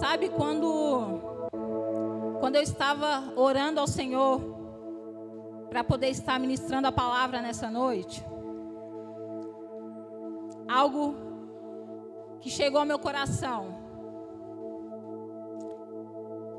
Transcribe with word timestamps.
Sabe 0.00 0.30
quando 0.30 1.20
quando 2.40 2.56
eu 2.56 2.62
estava 2.62 3.34
orando 3.36 3.78
ao 3.78 3.86
Senhor 3.86 4.40
para 5.68 5.84
poder 5.84 6.08
estar 6.08 6.40
ministrando 6.40 6.88
a 6.88 6.92
palavra 6.92 7.42
nessa 7.42 7.70
noite, 7.70 8.24
algo 10.66 11.14
que 12.40 12.48
chegou 12.48 12.80
ao 12.80 12.86
meu 12.86 12.98
coração, 12.98 13.76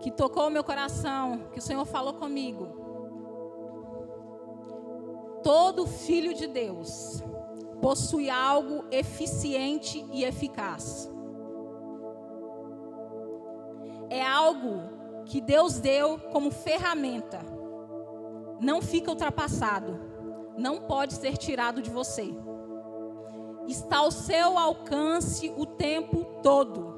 que 0.02 0.12
tocou 0.12 0.46
o 0.46 0.52
meu 0.52 0.64
coração, 0.64 1.50
que 1.52 1.58
o 1.58 1.64
Senhor 1.64 1.86
falou 1.86 2.14
comigo. 2.14 2.68
Todo 5.42 5.88
filho 5.88 6.36
de 6.36 6.46
Deus 6.46 7.24
possui 7.82 8.30
algo 8.30 8.86
eficiente 8.92 10.06
e 10.12 10.24
eficaz. 10.24 11.12
É 14.12 14.22
algo 14.22 15.24
que 15.26 15.40
Deus 15.40 15.80
deu 15.80 16.20
como 16.34 16.52
ferramenta. 16.52 17.40
Não 18.60 18.82
fica 18.82 19.10
ultrapassado. 19.10 19.98
Não 20.58 20.82
pode 20.82 21.14
ser 21.14 21.38
tirado 21.38 21.82
de 21.82 21.90
você. 21.90 22.30
Está 23.70 24.00
ao 24.00 24.12
seu 24.12 24.58
alcance 24.58 25.50
o 25.56 25.66
tempo 25.66 26.26
todo. 26.44 26.94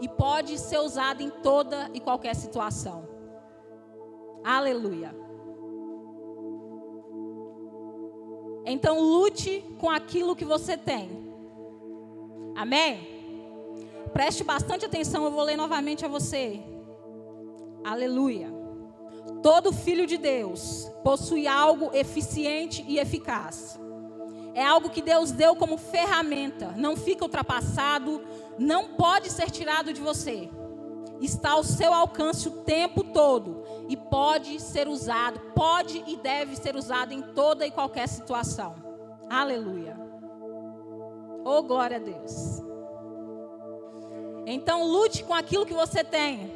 E 0.00 0.08
pode 0.08 0.56
ser 0.56 0.78
usado 0.78 1.20
em 1.20 1.30
toda 1.30 1.90
e 1.92 1.98
qualquer 1.98 2.36
situação. 2.36 3.08
Aleluia. 4.44 5.12
Então 8.64 9.00
lute 9.00 9.64
com 9.80 9.90
aquilo 9.90 10.36
que 10.36 10.44
você 10.44 10.76
tem. 10.76 11.34
Amém? 12.54 13.19
Preste 14.12 14.44
bastante 14.44 14.84
atenção, 14.84 15.24
eu 15.24 15.30
vou 15.30 15.44
ler 15.44 15.56
novamente 15.56 16.04
a 16.04 16.08
você. 16.08 16.60
Aleluia. 17.84 18.52
Todo 19.42 19.72
filho 19.72 20.06
de 20.06 20.16
Deus 20.16 20.90
possui 21.02 21.46
algo 21.46 21.90
eficiente 21.94 22.84
e 22.86 22.98
eficaz. 22.98 23.78
É 24.54 24.64
algo 24.64 24.90
que 24.90 25.00
Deus 25.00 25.30
deu 25.30 25.54
como 25.54 25.78
ferramenta, 25.78 26.74
não 26.76 26.96
fica 26.96 27.24
ultrapassado, 27.24 28.20
não 28.58 28.88
pode 28.88 29.30
ser 29.30 29.50
tirado 29.50 29.92
de 29.92 30.00
você 30.00 30.50
está 31.20 31.50
ao 31.50 31.62
seu 31.62 31.92
alcance 31.92 32.48
o 32.48 32.62
tempo 32.62 33.04
todo 33.04 33.62
e 33.88 33.96
pode 33.96 34.60
ser 34.60 34.88
usado, 34.88 35.40
pode 35.54 36.02
e 36.06 36.16
deve 36.16 36.56
ser 36.56 36.76
usado 36.76 37.12
em 37.12 37.20
toda 37.20 37.66
e 37.66 37.70
qualquer 37.70 38.08
situação. 38.08 38.74
Aleluia. 39.28 39.96
Oh, 41.44 41.62
glória 41.62 41.98
a 41.98 42.00
Deus. 42.00 42.62
Então, 44.46 44.86
lute 44.86 45.24
com 45.24 45.34
aquilo 45.34 45.66
que 45.66 45.74
você 45.74 46.02
tem. 46.02 46.50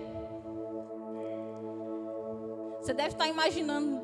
Você 2.81 2.93
deve 2.93 3.11
estar 3.11 3.29
imaginando 3.29 4.03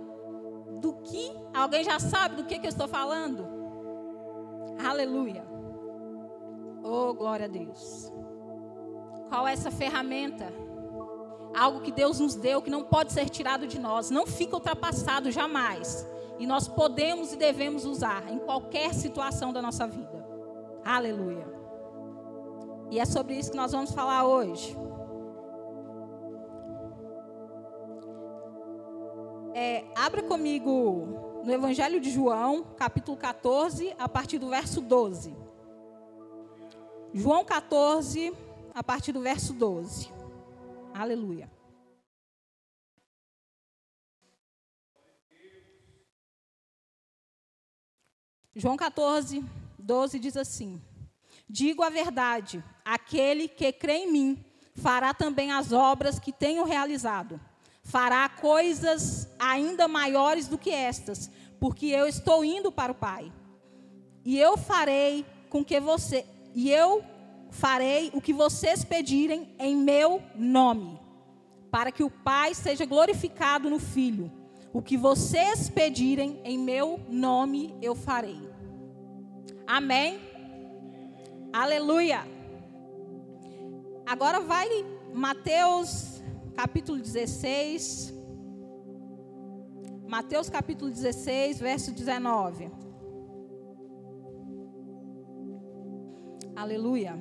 do 0.80 0.94
que. 0.94 1.30
Alguém 1.52 1.84
já 1.84 1.98
sabe 1.98 2.36
do 2.36 2.44
que, 2.44 2.58
que 2.58 2.66
eu 2.66 2.70
estou 2.70 2.88
falando? 2.88 3.46
Aleluia. 4.82 5.44
Oh, 6.82 7.12
glória 7.12 7.44
a 7.44 7.48
Deus. 7.48 8.10
Qual 9.28 9.46
é 9.46 9.52
essa 9.52 9.70
ferramenta? 9.70 10.52
Algo 11.54 11.80
que 11.80 11.92
Deus 11.92 12.18
nos 12.20 12.34
deu 12.34 12.62
que 12.62 12.70
não 12.70 12.84
pode 12.84 13.12
ser 13.12 13.28
tirado 13.28 13.66
de 13.66 13.78
nós, 13.78 14.10
não 14.10 14.26
fica 14.26 14.56
ultrapassado 14.56 15.30
jamais. 15.30 16.08
E 16.38 16.46
nós 16.46 16.66
podemos 16.66 17.32
e 17.32 17.36
devemos 17.36 17.84
usar 17.84 18.32
em 18.32 18.38
qualquer 18.38 18.94
situação 18.94 19.52
da 19.52 19.60
nossa 19.60 19.86
vida. 19.86 20.26
Aleluia. 20.82 21.59
E 22.90 22.98
é 22.98 23.04
sobre 23.04 23.38
isso 23.38 23.52
que 23.52 23.56
nós 23.56 23.70
vamos 23.70 23.92
falar 23.92 24.26
hoje. 24.26 24.76
É, 29.54 29.84
abra 29.94 30.24
comigo 30.24 31.42
no 31.44 31.52
Evangelho 31.52 32.00
de 32.00 32.10
João, 32.10 32.64
capítulo 32.76 33.16
14, 33.16 33.94
a 33.96 34.08
partir 34.08 34.38
do 34.38 34.48
verso 34.48 34.80
12. 34.80 35.36
João 37.14 37.44
14, 37.44 38.32
a 38.74 38.82
partir 38.82 39.12
do 39.12 39.20
verso 39.20 39.52
12. 39.52 40.12
Aleluia. 40.92 41.48
João 48.52 48.76
14, 48.76 49.44
12 49.78 50.18
diz 50.18 50.36
assim: 50.36 50.82
Digo 51.52 51.82
a 51.82 51.90
verdade, 51.90 52.62
aquele 52.84 53.48
que 53.48 53.72
crê 53.72 54.04
em 54.04 54.12
mim 54.12 54.44
fará 54.76 55.12
também 55.12 55.50
as 55.50 55.72
obras 55.72 56.20
que 56.20 56.30
tenho 56.30 56.62
realizado. 56.62 57.40
Fará 57.82 58.28
coisas 58.28 59.28
ainda 59.36 59.88
maiores 59.88 60.46
do 60.46 60.56
que 60.56 60.70
estas, 60.70 61.28
porque 61.58 61.86
eu 61.86 62.06
estou 62.06 62.44
indo 62.44 62.70
para 62.70 62.92
o 62.92 62.94
Pai. 62.94 63.32
E 64.24 64.38
eu 64.38 64.56
farei 64.56 65.26
com 65.48 65.64
que 65.64 65.80
você, 65.80 66.24
e 66.54 66.70
eu 66.70 67.02
farei 67.50 68.12
o 68.14 68.20
que 68.20 68.32
vocês 68.32 68.84
pedirem 68.84 69.52
em 69.58 69.74
meu 69.74 70.22
nome, 70.36 71.00
para 71.68 71.90
que 71.90 72.04
o 72.04 72.10
Pai 72.10 72.54
seja 72.54 72.84
glorificado 72.84 73.68
no 73.68 73.80
Filho. 73.80 74.30
O 74.72 74.80
que 74.80 74.96
vocês 74.96 75.68
pedirem 75.68 76.40
em 76.44 76.56
meu 76.56 77.00
nome, 77.08 77.74
eu 77.82 77.96
farei. 77.96 78.38
Amém? 79.66 80.29
Aleluia. 81.52 82.24
Agora 84.06 84.38
vai 84.40 84.68
Mateus 85.12 86.22
capítulo 86.54 87.00
16. 87.00 88.14
Mateus 90.06 90.48
capítulo 90.48 90.90
16, 90.90 91.58
verso 91.58 91.90
19. 91.92 92.70
Aleluia. 96.54 97.18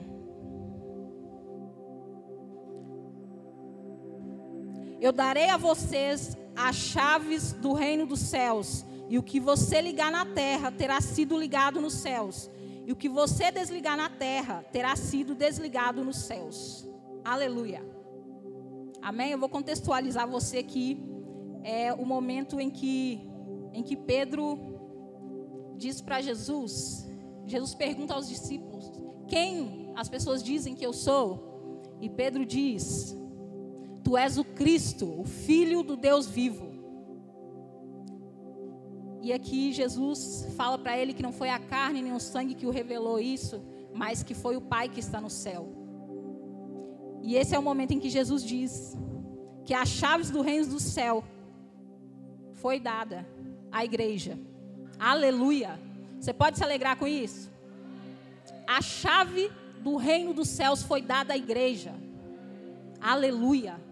Eu 5.02 5.12
darei 5.12 5.50
a 5.50 5.58
vocês 5.58 6.38
as 6.56 6.76
chaves 6.76 7.54
do 7.54 7.74
reino 7.74 8.06
dos 8.06 8.20
céus, 8.20 8.86
e 9.08 9.18
o 9.18 9.24
que 9.24 9.40
você 9.40 9.82
ligar 9.82 10.12
na 10.12 10.26
terra 10.26 10.72
terá 10.72 11.00
sido 11.02 11.40
ligado 11.40 11.82
nos 11.82 11.94
céus, 11.94 12.50
e 12.90 12.92
o 12.92 12.96
que 12.96 13.08
você 13.08 13.52
desligar 13.52 13.96
na 13.96 14.10
terra 14.10 14.66
terá 14.72 14.96
sido 14.96 15.36
desligado 15.36 16.04
nos 16.04 16.18
céus. 16.24 16.90
Aleluia. 17.24 17.86
Amém? 19.00 19.30
Eu 19.30 19.38
vou 19.38 19.48
contextualizar 19.48 20.28
você 20.28 20.58
aqui. 20.58 21.00
É 21.64 21.94
o 21.94 22.04
momento 22.04 22.60
em 22.60 22.72
que, 22.72 23.30
em 23.74 23.84
que 23.84 23.96
Pedro 23.96 24.58
diz 25.78 26.02
para 26.02 26.20
Jesus: 26.20 27.08
Jesus 27.46 27.76
pergunta 27.76 28.16
aos 28.16 28.28
discípulos: 28.28 28.92
Quem 29.28 29.94
as 29.96 30.10
pessoas 30.10 30.42
dizem 30.42 30.74
que 30.74 30.84
eu 30.84 30.92
sou? 30.92 31.84
E 32.02 32.10
Pedro 32.10 32.44
diz: 32.44 33.16
Tu 34.04 34.18
és 34.18 34.36
o 34.40 34.44
Cristo, 34.44 35.22
o 35.22 35.26
Filho 35.26 35.84
do 35.84 35.96
Deus 35.96 36.26
vivo. 36.26 36.69
E 39.22 39.34
aqui 39.34 39.74
Jesus 39.74 40.48
fala 40.56 40.78
para 40.78 40.98
ele 40.98 41.14
que 41.14 41.24
não 41.24 41.34
foi 41.34 41.50
a 41.50 41.60
carne 41.60 42.02
nem 42.02 42.14
o 42.14 42.20
sangue 42.20 42.56
que 42.56 42.66
o 42.66 42.72
revelou 42.72 43.20
isso, 43.20 43.62
mas 43.94 44.24
que 44.24 44.34
foi 44.34 44.56
o 44.56 44.62
Pai 44.62 44.88
que 44.88 45.00
está 45.00 45.20
no 45.20 45.30
céu. 45.30 45.68
E 47.22 47.36
esse 47.36 47.54
é 47.54 47.60
o 47.60 47.64
momento 47.64 47.92
em 47.92 48.00
que 48.00 48.10
Jesus 48.10 48.44
diz 48.44 48.98
que 49.66 49.74
as 49.74 49.90
chaves 49.90 50.30
do 50.30 50.42
reino 50.42 50.68
do 50.68 50.80
céu 50.80 51.24
foi 52.54 52.80
dada 52.80 53.28
à 53.72 53.84
igreja. 53.84 54.40
Aleluia. 54.98 55.80
Você 56.20 56.34
pode 56.34 56.58
se 56.58 56.64
alegrar 56.64 56.98
com 56.98 57.08
isso? 57.08 57.52
A 58.66 58.82
chave 58.82 59.52
do 59.82 59.96
reino 59.96 60.34
dos 60.34 60.48
céus 60.48 60.82
foi 60.82 61.02
dada 61.02 61.34
à 61.34 61.38
igreja. 61.38 61.94
Aleluia 63.02 63.90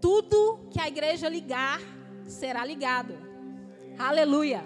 tudo 0.00 0.60
que 0.70 0.80
a 0.80 0.88
igreja 0.88 1.28
ligar 1.28 1.80
será 2.26 2.64
ligado. 2.64 3.14
Aleluia. 4.00 4.64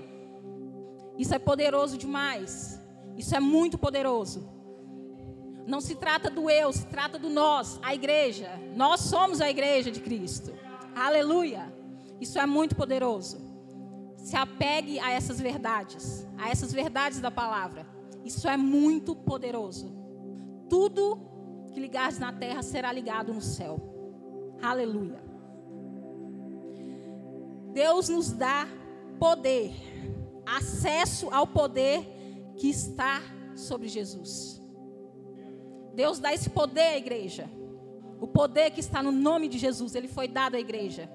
Isso 1.18 1.34
é 1.34 1.38
poderoso 1.40 1.98
demais. 1.98 2.80
Isso 3.16 3.34
é 3.34 3.40
muito 3.40 3.76
poderoso. 3.76 4.48
Não 5.66 5.80
se 5.80 5.96
trata 5.96 6.30
do 6.30 6.48
eu, 6.48 6.72
se 6.72 6.86
trata 6.86 7.18
do 7.18 7.28
nós, 7.28 7.80
a 7.82 7.92
igreja. 7.92 8.48
Nós 8.76 9.00
somos 9.00 9.40
a 9.40 9.50
igreja 9.50 9.90
de 9.90 10.00
Cristo. 10.00 10.52
Aleluia. 10.94 11.72
Isso 12.20 12.38
é 12.38 12.46
muito 12.46 12.76
poderoso. 12.76 13.40
Se 14.16 14.36
apegue 14.36 15.00
a 15.00 15.10
essas 15.10 15.40
verdades, 15.40 16.26
a 16.38 16.48
essas 16.48 16.72
verdades 16.72 17.20
da 17.20 17.30
palavra. 17.30 17.86
Isso 18.24 18.48
é 18.48 18.56
muito 18.56 19.16
poderoso. 19.16 19.92
Tudo 20.68 21.18
que 21.72 21.80
ligares 21.80 22.20
na 22.20 22.32
terra 22.32 22.62
será 22.62 22.92
ligado 22.92 23.34
no 23.34 23.42
céu. 23.42 23.80
Aleluia. 24.62 25.22
Deus 27.72 28.08
nos 28.08 28.30
dá 28.30 28.68
poder, 29.18 29.72
acesso 30.46 31.28
ao 31.30 31.46
poder 31.46 32.06
que 32.56 32.68
está 32.68 33.22
sobre 33.56 33.88
Jesus. 33.88 34.60
Deus 35.94 36.18
dá 36.18 36.32
esse 36.32 36.50
poder 36.50 36.80
à 36.80 36.96
igreja. 36.96 37.48
O 38.20 38.26
poder 38.26 38.70
que 38.70 38.80
está 38.80 39.02
no 39.02 39.12
nome 39.12 39.48
de 39.48 39.58
Jesus, 39.58 39.94
ele 39.94 40.08
foi 40.08 40.26
dado 40.28 40.56
à 40.56 40.60
igreja. 40.60 41.10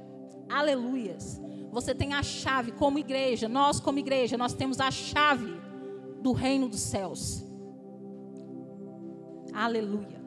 Aleluias. 0.49 1.39
Você 1.71 1.93
tem 1.93 2.13
a 2.13 2.23
chave 2.23 2.71
como 2.71 2.97
igreja, 2.97 3.47
nós 3.47 3.79
como 3.79 3.99
igreja, 3.99 4.37
nós 4.37 4.53
temos 4.53 4.79
a 4.79 4.89
chave 4.89 5.53
do 6.21 6.31
reino 6.31 6.67
dos 6.67 6.79
céus. 6.79 7.43
Aleluia. 9.53 10.19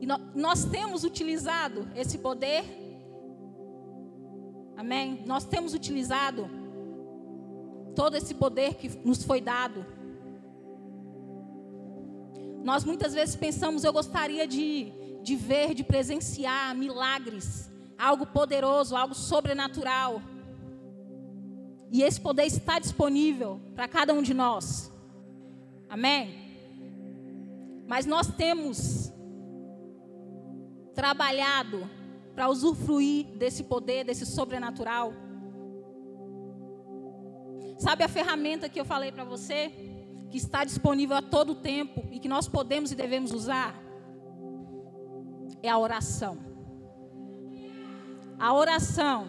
E 0.00 0.06
nós 0.34 0.64
temos 0.64 1.04
utilizado 1.04 1.88
esse 1.94 2.18
poder. 2.18 2.81
Amém? 4.82 5.22
Nós 5.26 5.44
temos 5.44 5.74
utilizado 5.74 6.50
todo 7.94 8.16
esse 8.16 8.34
poder 8.34 8.74
que 8.74 8.88
nos 9.04 9.22
foi 9.22 9.40
dado. 9.40 9.86
Nós 12.64 12.84
muitas 12.84 13.14
vezes 13.14 13.36
pensamos, 13.36 13.84
eu 13.84 13.92
gostaria 13.92 14.44
de, 14.44 14.92
de 15.22 15.36
ver, 15.36 15.72
de 15.72 15.84
presenciar 15.84 16.74
milagres, 16.74 17.70
algo 17.96 18.26
poderoso, 18.26 18.96
algo 18.96 19.14
sobrenatural. 19.14 20.20
E 21.92 22.02
esse 22.02 22.20
poder 22.20 22.46
está 22.46 22.80
disponível 22.80 23.60
para 23.76 23.86
cada 23.86 24.12
um 24.12 24.20
de 24.20 24.34
nós. 24.34 24.90
Amém? 25.88 27.84
Mas 27.86 28.04
nós 28.04 28.26
temos 28.26 29.12
trabalhado 30.92 31.88
para 32.34 32.48
usufruir 32.48 33.26
desse 33.36 33.64
poder, 33.64 34.04
desse 34.04 34.24
sobrenatural. 34.24 35.12
Sabe 37.78 38.04
a 38.04 38.08
ferramenta 38.08 38.68
que 38.68 38.80
eu 38.80 38.84
falei 38.84 39.10
para 39.10 39.24
você? 39.24 39.70
Que 40.30 40.38
está 40.38 40.64
disponível 40.64 41.16
a 41.16 41.22
todo 41.22 41.54
tempo 41.54 42.06
e 42.10 42.18
que 42.18 42.28
nós 42.28 42.48
podemos 42.48 42.92
e 42.92 42.94
devemos 42.94 43.32
usar? 43.32 43.74
É 45.62 45.68
a 45.68 45.78
oração. 45.78 46.38
A 48.38 48.52
oração 48.52 49.26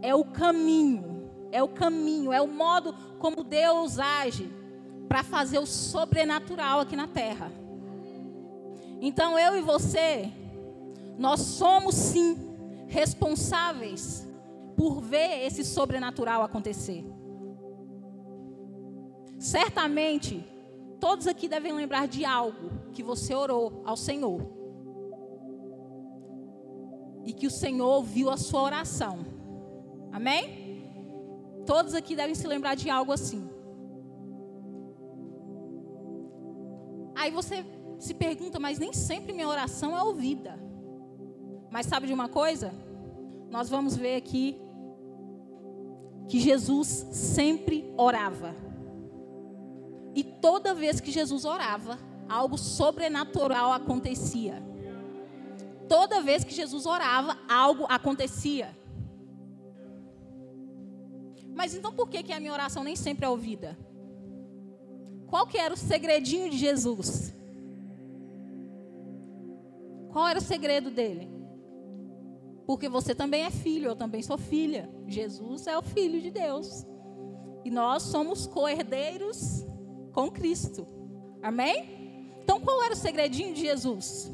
é 0.00 0.14
o 0.14 0.24
caminho, 0.24 1.30
é 1.50 1.62
o 1.62 1.68
caminho, 1.68 2.32
é 2.32 2.40
o 2.40 2.48
modo 2.48 2.94
como 3.18 3.42
Deus 3.42 3.98
age 3.98 4.50
para 5.08 5.22
fazer 5.22 5.58
o 5.58 5.66
sobrenatural 5.66 6.80
aqui 6.80 6.94
na 6.94 7.08
terra. 7.08 7.50
Então 9.00 9.38
eu 9.38 9.56
e 9.56 9.62
você, 9.62 10.30
nós 11.18 11.40
somos 11.40 11.96
sim 11.96 12.36
responsáveis 12.86 14.26
por 14.76 15.00
ver 15.00 15.44
esse 15.44 15.64
sobrenatural 15.64 16.42
acontecer. 16.42 17.04
Certamente, 19.38 20.44
todos 21.00 21.26
aqui 21.26 21.48
devem 21.48 21.72
lembrar 21.72 22.06
de 22.06 22.24
algo 22.24 22.70
que 22.92 23.02
você 23.02 23.34
orou 23.34 23.82
ao 23.84 23.96
Senhor. 23.96 24.40
E 27.24 27.32
que 27.32 27.46
o 27.46 27.50
Senhor 27.50 27.88
ouviu 27.88 28.30
a 28.30 28.36
sua 28.36 28.62
oração. 28.62 29.18
Amém? 30.12 30.84
Todos 31.66 31.94
aqui 31.94 32.14
devem 32.14 32.34
se 32.34 32.46
lembrar 32.46 32.76
de 32.76 32.88
algo 32.88 33.12
assim. 33.12 33.50
Aí 37.14 37.32
você 37.32 37.66
se 37.98 38.14
pergunta, 38.14 38.60
mas 38.60 38.78
nem 38.78 38.92
sempre 38.92 39.32
minha 39.32 39.48
oração 39.48 39.96
é 39.96 40.02
ouvida. 40.02 40.67
Mas 41.70 41.86
sabe 41.86 42.06
de 42.06 42.12
uma 42.12 42.28
coisa? 42.28 42.72
Nós 43.50 43.68
vamos 43.68 43.96
ver 43.96 44.16
aqui 44.16 44.60
que 46.28 46.38
Jesus 46.38 46.88
sempre 47.12 47.92
orava. 47.96 48.54
E 50.14 50.22
toda 50.22 50.74
vez 50.74 51.00
que 51.00 51.10
Jesus 51.10 51.44
orava, 51.44 51.98
algo 52.28 52.58
sobrenatural 52.58 53.72
acontecia. 53.72 54.62
Toda 55.88 56.20
vez 56.20 56.44
que 56.44 56.54
Jesus 56.54 56.84
orava, 56.84 57.38
algo 57.48 57.86
acontecia. 57.88 58.76
Mas 61.54 61.74
então 61.74 61.92
por 61.92 62.08
que, 62.08 62.22
que 62.22 62.32
a 62.32 62.38
minha 62.38 62.52
oração 62.52 62.84
nem 62.84 62.94
sempre 62.94 63.24
é 63.24 63.28
ouvida? 63.28 63.76
Qual 65.26 65.46
que 65.46 65.58
era 65.58 65.72
o 65.72 65.76
segredinho 65.76 66.50
de 66.50 66.56
Jesus? 66.56 67.34
Qual 70.12 70.26
era 70.26 70.38
o 70.38 70.42
segredo 70.42 70.90
dele? 70.90 71.37
Porque 72.68 72.86
você 72.86 73.14
também 73.14 73.44
é 73.44 73.50
filho, 73.50 73.88
eu 73.88 73.96
também 73.96 74.22
sou 74.22 74.36
filha. 74.36 74.90
Jesus 75.06 75.66
é 75.66 75.78
o 75.78 75.80
filho 75.80 76.20
de 76.20 76.30
Deus. 76.30 76.86
E 77.64 77.70
nós 77.70 78.02
somos 78.02 78.46
co-herdeiros 78.46 79.66
com 80.12 80.30
Cristo. 80.30 80.86
Amém? 81.42 82.30
Então 82.42 82.60
qual 82.60 82.82
era 82.82 82.92
o 82.92 82.96
segredinho 82.96 83.54
de 83.54 83.62
Jesus? 83.62 84.30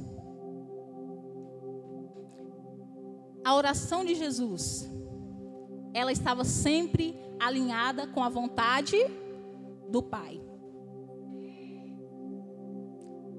A 3.44 3.54
oração 3.54 4.04
de 4.04 4.16
Jesus, 4.16 4.90
ela 5.92 6.10
estava 6.10 6.42
sempre 6.42 7.16
alinhada 7.38 8.08
com 8.08 8.20
a 8.20 8.28
vontade 8.28 8.96
do 9.88 10.02
Pai. 10.02 10.42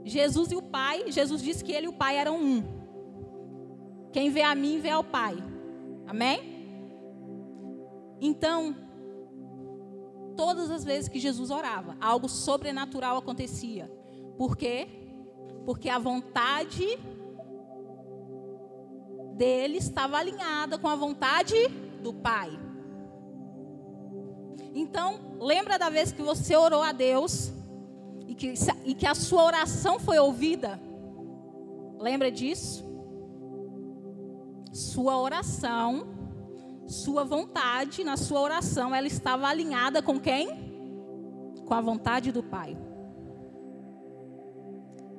Jesus 0.06 0.54
e 0.54 0.56
o 0.56 0.62
Pai, 0.62 1.12
Jesus 1.12 1.42
disse 1.42 1.66
que 1.66 1.74
ele 1.74 1.88
e 1.88 1.90
o 1.90 1.98
Pai 1.98 2.16
eram 2.16 2.42
um. 2.42 2.75
Quem 4.16 4.30
vê 4.30 4.44
a 4.44 4.56
mim, 4.56 4.80
vê 4.80 4.92
ao 4.92 5.04
Pai. 5.04 5.36
Amém? 6.08 6.40
Então, 8.22 8.74
todas 10.38 10.72
as 10.72 10.86
vezes 10.86 11.10
que 11.10 11.20
Jesus 11.20 11.52
orava, 11.52 11.98
algo 12.00 12.30
sobrenatural 12.30 13.18
acontecia. 13.18 13.92
Por 14.38 14.56
quê? 14.56 14.88
Porque 15.66 15.90
a 15.90 16.00
vontade 16.00 16.98
dele 19.36 19.80
estava 19.80 20.18
alinhada 20.18 20.78
com 20.78 20.88
a 20.88 20.96
vontade 20.96 21.68
do 22.02 22.14
Pai. 22.14 22.58
Então, 24.74 25.36
lembra 25.42 25.78
da 25.78 25.90
vez 25.90 26.14
que 26.14 26.22
você 26.22 26.56
orou 26.56 26.82
a 26.82 26.94
Deus 26.94 27.52
e 28.30 28.34
que, 28.34 28.54
e 28.86 28.96
que 28.96 29.06
a 29.06 29.14
sua 29.14 29.44
oração 29.44 30.00
foi 30.00 30.18
ouvida. 30.18 30.80
Lembra 32.00 32.32
disso? 32.32 32.85
Sua 34.76 35.18
oração, 35.18 36.08
sua 36.86 37.24
vontade 37.24 38.04
na 38.04 38.18
sua 38.18 38.42
oração, 38.42 38.94
ela 38.94 39.08
estava 39.08 39.48
alinhada 39.48 40.02
com 40.02 40.20
quem? 40.20 40.50
Com 41.66 41.74
a 41.74 41.80
vontade 41.80 42.32
do 42.32 42.44
Pai. 42.44 42.78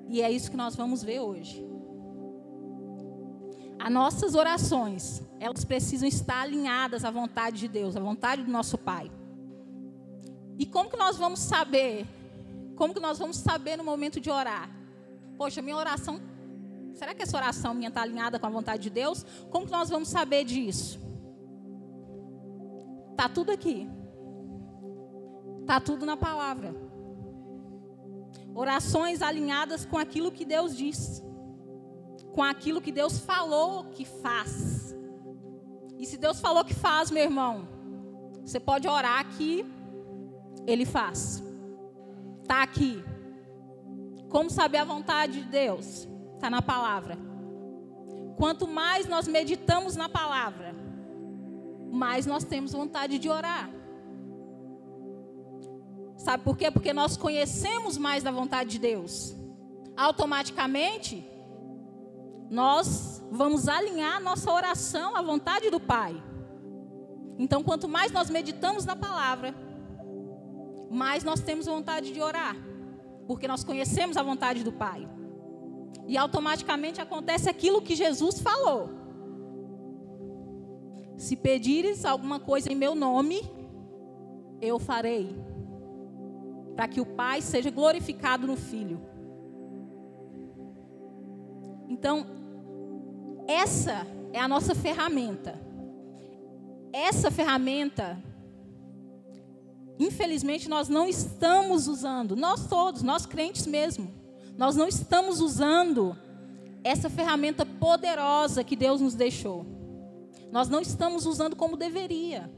E 0.09 0.21
é 0.21 0.31
isso 0.31 0.51
que 0.51 0.57
nós 0.57 0.77
vamos 0.77 1.03
ver 1.03 1.21
hoje. 1.21 1.65
As 3.79 3.91
nossas 3.91 4.35
orações, 4.35 5.23
elas 5.41 5.65
precisam 5.65 6.07
estar 6.09 6.43
alinhadas 6.43 7.05
à 7.05 7.11
vontade 7.11 7.59
de 7.59 7.69
Deus, 7.69 7.97
à 7.97 8.01
vontade 8.01 8.43
do 8.43 8.51
nosso 8.51 8.77
Pai. 8.77 9.11
E 10.59 10.67
como 10.67 10.91
que 10.91 10.97
nós 10.99 11.17
vamos 11.17 11.41
saber 11.41 12.07
como 12.77 12.93
que 12.93 13.01
nós 13.01 13.19
vamos 13.19 13.39
saber 13.39 13.77
no 13.79 13.83
momento 13.83 14.21
de 14.21 14.31
orar? 14.31 14.69
Poxa, 15.39 15.63
minha 15.63 15.77
oração, 15.77 16.21
será 16.97 17.15
que 17.15 17.23
essa 17.23 17.37
oração 17.37 17.75
minha 17.75 17.89
está 17.89 18.03
alinhada 18.03 18.39
com 18.39 18.47
a 18.47 18.51
vontade 18.51 18.85
de 18.85 18.91
Deus? 18.91 19.25
Como 19.51 19.67
que 19.67 19.73
nós 19.73 19.89
vamos 19.89 20.09
saber 20.09 20.45
disso? 20.45 20.99
Tá 23.17 23.29
tudo 23.29 23.53
aqui. 23.53 23.89
Tá 25.67 25.81
tudo 25.81 26.07
na 26.07 26.17
palavra. 26.17 26.75
Orações 28.55 29.21
alinhadas 29.21 29.85
com 29.85 29.99
aquilo 29.99 30.33
que 30.33 30.45
Deus 30.45 30.77
diz. 30.77 31.23
Com 32.33 32.43
aquilo 32.43 32.81
que 32.81 32.93
Deus 32.93 33.19
falou 33.19 33.85
que 33.85 34.05
faz. 34.05 34.97
E 35.99 36.07
se 36.07 36.17
Deus 36.17 36.41
falou 36.41 36.65
que 36.65 36.75
faz, 36.75 37.11
meu 37.11 37.25
irmão, 37.25 37.69
você 38.43 38.61
pode 38.61 38.89
orar 38.89 39.27
que 39.37 39.65
Ele 40.67 40.85
faz. 40.85 41.43
Está 42.43 42.63
aqui. 42.63 43.03
Como 44.29 44.51
saber 44.51 44.79
a 44.79 44.85
vontade 44.85 45.43
de 45.43 45.49
Deus? 45.49 46.09
Está 46.37 46.49
na 46.49 46.63
palavra. 46.63 47.19
Quanto 48.37 48.69
mais 48.69 49.09
nós 49.09 49.27
meditamos 49.27 49.97
na 49.97 50.09
palavra, 50.09 50.75
mais 51.91 52.27
nós 52.27 52.45
temos 52.45 52.73
vontade 52.73 53.19
de 53.19 53.29
orar. 53.29 53.71
Sabe 56.19 56.45
por 56.45 56.57
quê? 56.57 56.71
Porque 56.71 56.93
nós 56.93 57.17
conhecemos 57.17 57.97
mais 57.97 58.23
da 58.23 58.31
vontade 58.31 58.71
de 58.71 58.79
Deus. 58.79 59.35
Automaticamente, 59.97 61.27
nós 62.51 63.25
vamos 63.31 63.69
alinhar 63.69 64.23
nossa 64.23 64.53
oração 64.53 65.17
à 65.17 65.23
vontade 65.23 65.71
do 65.71 65.81
Pai. 65.81 66.23
Então, 67.39 67.63
quanto 67.63 67.89
mais 67.89 68.13
nós 68.13 68.29
meditamos 68.29 68.85
na 68.85 68.95
palavra, 68.95 69.55
mais 70.91 71.25
nós 71.25 71.41
temos 71.41 71.67
vontade 71.67 72.13
de 72.13 72.21
orar, 72.21 72.57
porque 73.27 73.49
nós 73.49 73.65
conhecemos 73.65 74.17
a 74.17 74.23
vontade 74.23 74.63
do 74.63 74.73
Pai. 74.73 75.09
E 76.07 76.17
automaticamente 76.17 77.01
acontece 77.01 77.49
aquilo 77.49 77.83
que 77.83 77.97
Jesus 77.97 78.41
falou. 78.41 78.91
Se 81.17 81.35
pedires 81.35 82.05
alguma 82.05 82.39
coisa 82.39 82.71
em 82.71 82.77
meu 82.77 82.95
nome, 82.95 83.43
eu 84.61 84.79
farei. 84.79 85.35
para 86.77 86.87
que 86.87 87.01
o 87.01 87.07
Pai 87.07 87.41
seja 87.41 87.71
glorificado 87.71 88.47
no 88.47 88.55
Filho. 88.55 89.01
Então, 91.89 92.27
essa 93.49 94.07
é 94.33 94.39
a 94.39 94.47
nossa 94.47 94.75
ferramenta. 94.75 95.59
Essa 96.93 97.31
ferramenta, 97.31 98.23
infelizmente, 99.99 100.69
nós 100.69 100.89
não 100.89 101.09
estamos 101.09 101.89
usando, 101.89 102.37
nós 102.37 102.67
todos, 102.67 103.03
nós 103.03 103.25
crentes 103.25 103.67
mesmo, 103.67 104.11
nós 104.57 104.75
não 104.77 104.89
estamos 104.89 105.41
usando 105.41 106.17
essa 106.83 107.11
ferramenta 107.11 107.67
poderosa 107.67 108.65
que 108.65 108.77
Deus 108.77 109.01
nos 109.01 109.15
deixou. 109.15 109.67
Nós 110.53 110.69
não 110.69 110.81
estamos 110.81 111.27
usando 111.27 111.57
como 111.57 111.77
deveria. 111.77 112.51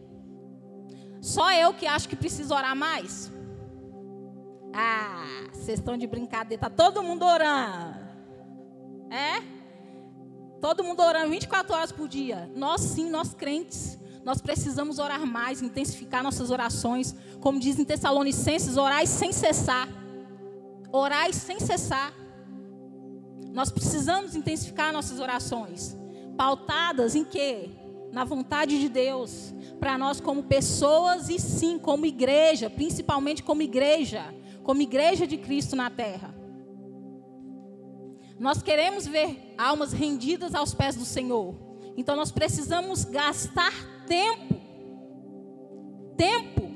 Só 1.20 1.50
eu 1.52 1.74
que 1.74 1.86
acho 1.86 2.08
que 2.08 2.14
preciso 2.14 2.54
orar 2.54 2.76
mais? 2.76 3.32
Ah, 4.72 5.24
vocês 5.52 5.78
estão 5.78 5.96
de 5.96 6.06
brincadeira, 6.06 6.60
tá 6.60 6.70
todo 6.70 7.02
mundo 7.02 7.24
orando. 7.24 7.98
É? 9.10 9.42
Todo 10.60 10.84
mundo 10.84 11.00
orando 11.00 11.30
24 11.30 11.74
horas 11.74 11.92
por 11.92 12.08
dia. 12.08 12.50
Nós 12.54 12.80
sim, 12.82 13.08
nós 13.10 13.32
crentes, 13.32 13.98
nós 14.24 14.40
precisamos 14.40 14.98
orar 14.98 15.24
mais, 15.26 15.62
intensificar 15.62 16.22
nossas 16.22 16.50
orações. 16.50 17.14
Como 17.40 17.58
diz 17.58 17.78
em 17.78 17.84
Tessalonicenses, 17.84 18.76
orai 18.76 19.06
sem 19.06 19.32
cessar. 19.32 19.88
Orai 20.92 21.32
sem 21.32 21.60
cessar. 21.60 22.12
Nós 23.52 23.70
precisamos 23.70 24.34
intensificar 24.34 24.92
nossas 24.92 25.20
orações. 25.20 25.96
Pautadas 26.36 27.14
em 27.14 27.24
quê? 27.24 27.70
Na 28.12 28.24
vontade 28.24 28.78
de 28.78 28.88
Deus. 28.88 29.52
Para 29.80 29.98
nós 29.98 30.20
como 30.20 30.42
pessoas 30.44 31.28
e 31.28 31.38
sim 31.38 31.78
como 31.78 32.06
igreja, 32.06 32.68
principalmente 32.68 33.42
como 33.42 33.62
igreja 33.62 34.34
como 34.68 34.82
igreja 34.82 35.26
de 35.26 35.38
Cristo 35.38 35.74
na 35.74 35.88
terra. 35.88 36.34
Nós 38.38 38.60
queremos 38.60 39.06
ver 39.06 39.54
almas 39.56 39.94
rendidas 39.94 40.54
aos 40.54 40.74
pés 40.74 40.94
do 40.94 41.06
Senhor. 41.06 41.54
Então 41.96 42.14
nós 42.14 42.30
precisamos 42.30 43.02
gastar 43.06 43.72
tempo, 44.06 44.60
tempo, 46.18 46.70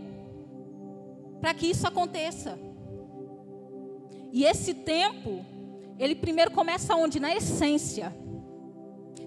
para 1.38 1.52
que 1.52 1.66
isso 1.66 1.87
aconteça. 1.87 2.59
E 4.33 4.45
esse 4.45 4.73
tempo, 4.73 5.45
ele 5.99 6.15
primeiro 6.15 6.51
começa 6.51 6.97
onde? 6.97 7.21
Na 7.21 7.35
essência. 7.37 8.17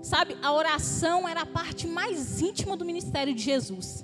Sabe, 0.02 0.36
a 0.42 0.52
oração 0.52 1.28
era 1.28 1.42
a 1.42 1.46
parte 1.46 1.88
mais 1.88 2.42
íntima 2.42 2.76
do 2.76 2.84
ministério 2.84 3.34
de 3.34 3.42
Jesus. 3.42 4.04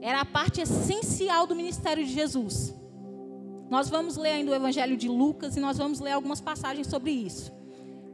Era 0.00 0.20
a 0.20 0.24
parte 0.24 0.60
essencial 0.60 1.46
do 1.46 1.54
ministério 1.54 2.04
de 2.04 2.12
Jesus. 2.12 2.74
Nós 3.70 3.88
vamos 3.88 4.16
ler 4.16 4.30
ainda 4.30 4.50
o 4.50 4.54
Evangelho 4.54 4.96
de 4.96 5.08
Lucas 5.08 5.56
e 5.56 5.60
nós 5.60 5.78
vamos 5.78 6.00
ler 6.00 6.12
algumas 6.12 6.40
passagens 6.40 6.86
sobre 6.86 7.10
isso. 7.10 7.52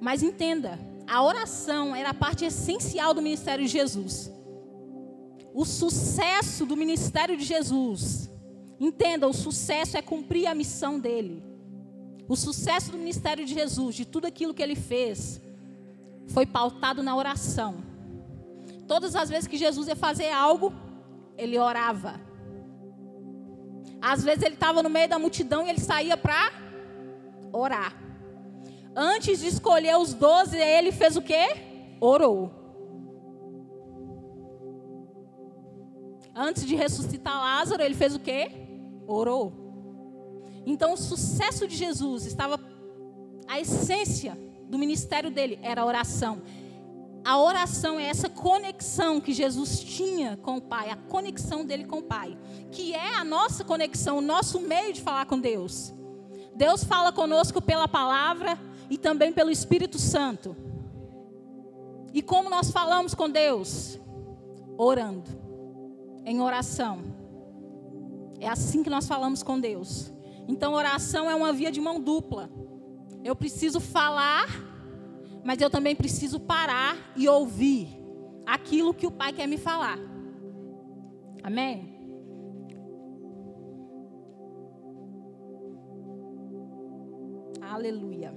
Mas 0.01 0.23
entenda, 0.23 0.79
a 1.07 1.23
oração 1.23 1.95
era 1.95 2.11
a 2.11 2.15
parte 2.15 2.45
essencial 2.45 3.15
do 3.15 3.23
ministério 3.23 3.65
de 3.65 3.71
Jesus. 3.71 4.31
O 5.55 5.65
sucesso 5.65 6.67
do 6.67 6.77
ministério 6.77 7.37
de 7.37 7.45
Jesus, 7.45 8.31
entenda, 8.81 9.29
o 9.29 9.33
sucesso 9.33 9.97
é 9.97 10.03
cumprir 10.03 10.47
a 10.47 10.55
missão 10.55 10.99
dele. 10.99 11.54
O 12.29 12.37
sucesso 12.37 12.91
do 12.91 12.99
ministério 12.99 13.45
de 13.45 13.53
Jesus, 13.53 13.95
de 13.95 14.05
tudo 14.05 14.27
aquilo 14.27 14.55
que 14.55 14.63
ele 14.63 14.77
fez, 14.77 15.41
foi 16.29 16.47
pautado 16.47 17.03
na 17.03 17.15
oração. 17.15 17.77
Todas 18.89 19.15
as 19.15 19.29
vezes 19.29 19.47
que 19.47 19.57
Jesus 19.57 19.89
ia 19.89 19.97
fazer 19.97 20.31
algo, 20.31 20.73
ele 21.37 21.59
orava. 21.59 22.21
Às 24.01 24.23
vezes 24.23 24.43
ele 24.43 24.55
estava 24.55 24.83
no 24.83 24.91
meio 24.91 25.09
da 25.09 25.19
multidão 25.19 25.67
e 25.67 25.71
ele 25.71 25.81
saía 25.81 26.17
para 26.17 26.53
orar. 27.53 27.95
Antes 28.95 29.41
de 29.41 29.49
escolher 29.49 29.97
os 29.97 30.15
doze, 30.15 30.57
ele 30.57 30.93
fez 30.93 31.17
o 31.17 31.23
quê? 31.23 31.47
Orou. 32.01 32.51
Antes 36.35 36.67
de 36.67 36.75
ressuscitar 36.75 37.39
Lázaro, 37.39 37.83
ele 37.83 37.95
fez 37.95 38.15
o 38.15 38.21
quê? 38.21 38.51
Orou. 39.07 39.64
Então 40.67 40.95
o 40.95 40.97
sucesso 40.97 41.67
de 41.69 41.77
Jesus 41.77 42.27
estava 42.27 42.59
a 43.47 43.61
essência 43.61 44.39
do 44.69 44.79
ministério 44.79 45.31
dele 45.31 45.59
era 45.63 45.83
a 45.83 45.87
oração. 45.87 46.43
A 47.25 47.39
oração 47.39 47.99
é 47.99 48.05
essa 48.05 48.29
conexão 48.29 49.21
que 49.21 49.33
Jesus 49.33 49.81
tinha 49.81 50.37
com 50.37 50.57
o 50.57 50.61
Pai, 50.61 50.91
a 50.91 50.97
conexão 50.97 51.65
dele 51.65 51.85
com 51.85 51.99
o 51.99 52.03
Pai, 52.03 52.37
que 52.71 52.95
é 52.95 53.17
a 53.17 53.25
nossa 53.25 53.65
conexão, 53.65 54.19
o 54.19 54.21
nosso 54.21 54.61
meio 54.61 54.93
de 54.93 55.01
falar 55.01 55.25
com 55.25 55.39
Deus. 55.39 55.93
Deus 56.55 56.85
fala 56.85 57.11
conosco 57.13 57.63
pela 57.63 57.89
palavra 57.89 58.59
e 58.91 58.99
também 58.99 59.33
pelo 59.33 59.51
Espírito 59.51 59.99
Santo. 59.99 60.55
E 62.13 62.23
como 62.23 62.51
nós 62.51 62.71
falamos 62.71 63.15
com 63.15 63.29
Deus? 63.29 63.99
Orando, 64.77 65.31
em 66.25 66.41
oração. 66.41 67.03
É 68.39 68.49
assim 68.49 68.83
que 68.83 68.91
nós 68.91 69.09
falamos 69.09 69.43
com 69.43 69.59
Deus. 69.59 70.14
Então, 70.47 70.75
oração 70.75 71.31
é 71.31 71.35
uma 71.35 71.53
via 71.53 71.73
de 71.73 71.81
mão 71.81 72.01
dupla. 72.01 72.51
Eu 73.23 73.35
preciso 73.35 73.81
falar 73.81 74.47
mas 75.45 75.61
eu 75.61 75.69
também 75.69 75.95
preciso 75.95 76.41
parar 76.41 76.97
e 77.15 77.29
ouvir 77.29 77.87
aquilo 78.47 78.95
que 78.95 79.07
o 79.07 79.11
Pai 79.11 79.31
quer 79.31 79.47
me 79.47 79.59
falar. 79.59 79.99
Amém? 81.43 81.93
Aleluia. 87.61 88.35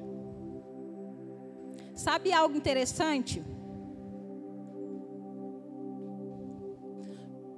Sabe 1.95 2.33
algo 2.33 2.57
interessante? 2.57 3.41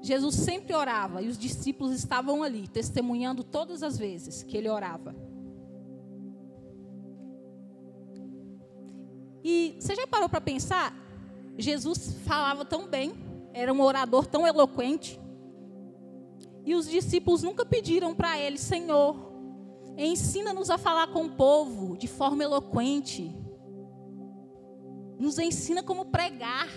Jesus 0.01 0.35
sempre 0.35 0.73
orava 0.73 1.21
e 1.21 1.27
os 1.27 1.37
discípulos 1.37 1.93
estavam 1.93 2.41
ali, 2.41 2.67
testemunhando 2.67 3.43
todas 3.43 3.83
as 3.83 3.97
vezes 3.97 4.43
que 4.43 4.55
ele 4.55 4.69
orava. 4.69 5.15
E 9.43 9.75
você 9.79 9.95
já 9.95 10.07
parou 10.07 10.29
para 10.29 10.41
pensar? 10.41 10.95
Jesus 11.57 12.15
falava 12.25 12.63
tão 12.63 12.87
bem, 12.87 13.13
era 13.53 13.73
um 13.73 13.81
orador 13.81 14.25
tão 14.25 14.47
eloquente. 14.47 15.19
E 16.65 16.75
os 16.75 16.87
discípulos 16.87 17.43
nunca 17.43 17.65
pediram 17.65 18.13
para 18.13 18.39
ele, 18.39 18.57
Senhor, 18.57 19.15
ensina-nos 19.97 20.69
a 20.69 20.77
falar 20.77 21.07
com 21.07 21.25
o 21.25 21.31
povo 21.31 21.97
de 21.97 22.07
forma 22.07 22.43
eloquente. 22.43 23.35
Nos 25.17 25.37
ensina 25.37 25.83
como 25.83 26.05
pregar. 26.05 26.67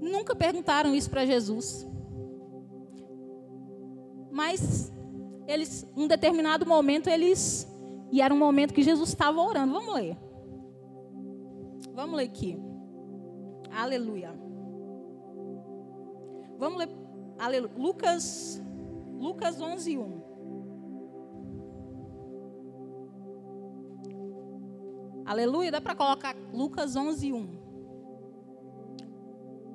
Nunca 0.00 0.34
perguntaram 0.34 0.94
isso 0.94 1.10
para 1.10 1.24
Jesus. 1.24 1.86
Mas 4.30 4.92
eles, 5.46 5.86
um 5.96 6.06
determinado 6.06 6.66
momento, 6.66 7.08
eles. 7.08 7.70
E 8.10 8.20
era 8.20 8.32
um 8.32 8.38
momento 8.38 8.74
que 8.74 8.82
Jesus 8.82 9.08
estava 9.08 9.40
orando. 9.40 9.72
Vamos 9.72 9.94
ler. 9.94 10.16
Vamos 11.94 12.16
ler 12.16 12.24
aqui. 12.24 12.58
Aleluia. 13.70 14.34
Vamos 16.58 16.78
ler 16.78 16.88
aleluia. 17.38 17.74
Lucas, 17.76 18.62
Lucas 19.18 19.60
11, 19.60 19.98
1. 19.98 20.22
Aleluia. 25.26 25.70
Dá 25.70 25.80
para 25.80 25.94
colocar 25.94 26.36
Lucas 26.52 26.96
11, 26.96 27.32
1. 27.32 27.63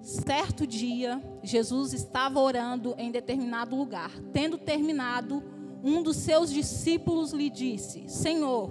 Certo 0.01 0.65
dia, 0.65 1.21
Jesus 1.43 1.93
estava 1.93 2.39
orando 2.39 2.95
em 2.97 3.11
determinado 3.11 3.75
lugar. 3.75 4.11
Tendo 4.31 4.57
terminado, 4.57 5.43
um 5.83 6.01
dos 6.01 6.17
seus 6.17 6.51
discípulos 6.51 7.31
lhe 7.31 7.49
disse: 7.49 8.07
Senhor, 8.07 8.69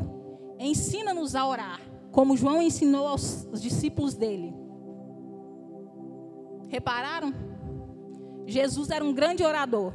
ensina-nos 0.59 1.35
a 1.35 1.47
orar 1.47 1.89
como 2.11 2.37
João 2.37 2.61
ensinou 2.61 3.07
aos 3.07 3.47
discípulos 3.61 4.15
dele. 4.15 4.55
Repararam? 6.69 7.33
Jesus 8.47 8.91
era 8.91 9.05
um 9.05 9.13
grande 9.13 9.43
orador, 9.45 9.93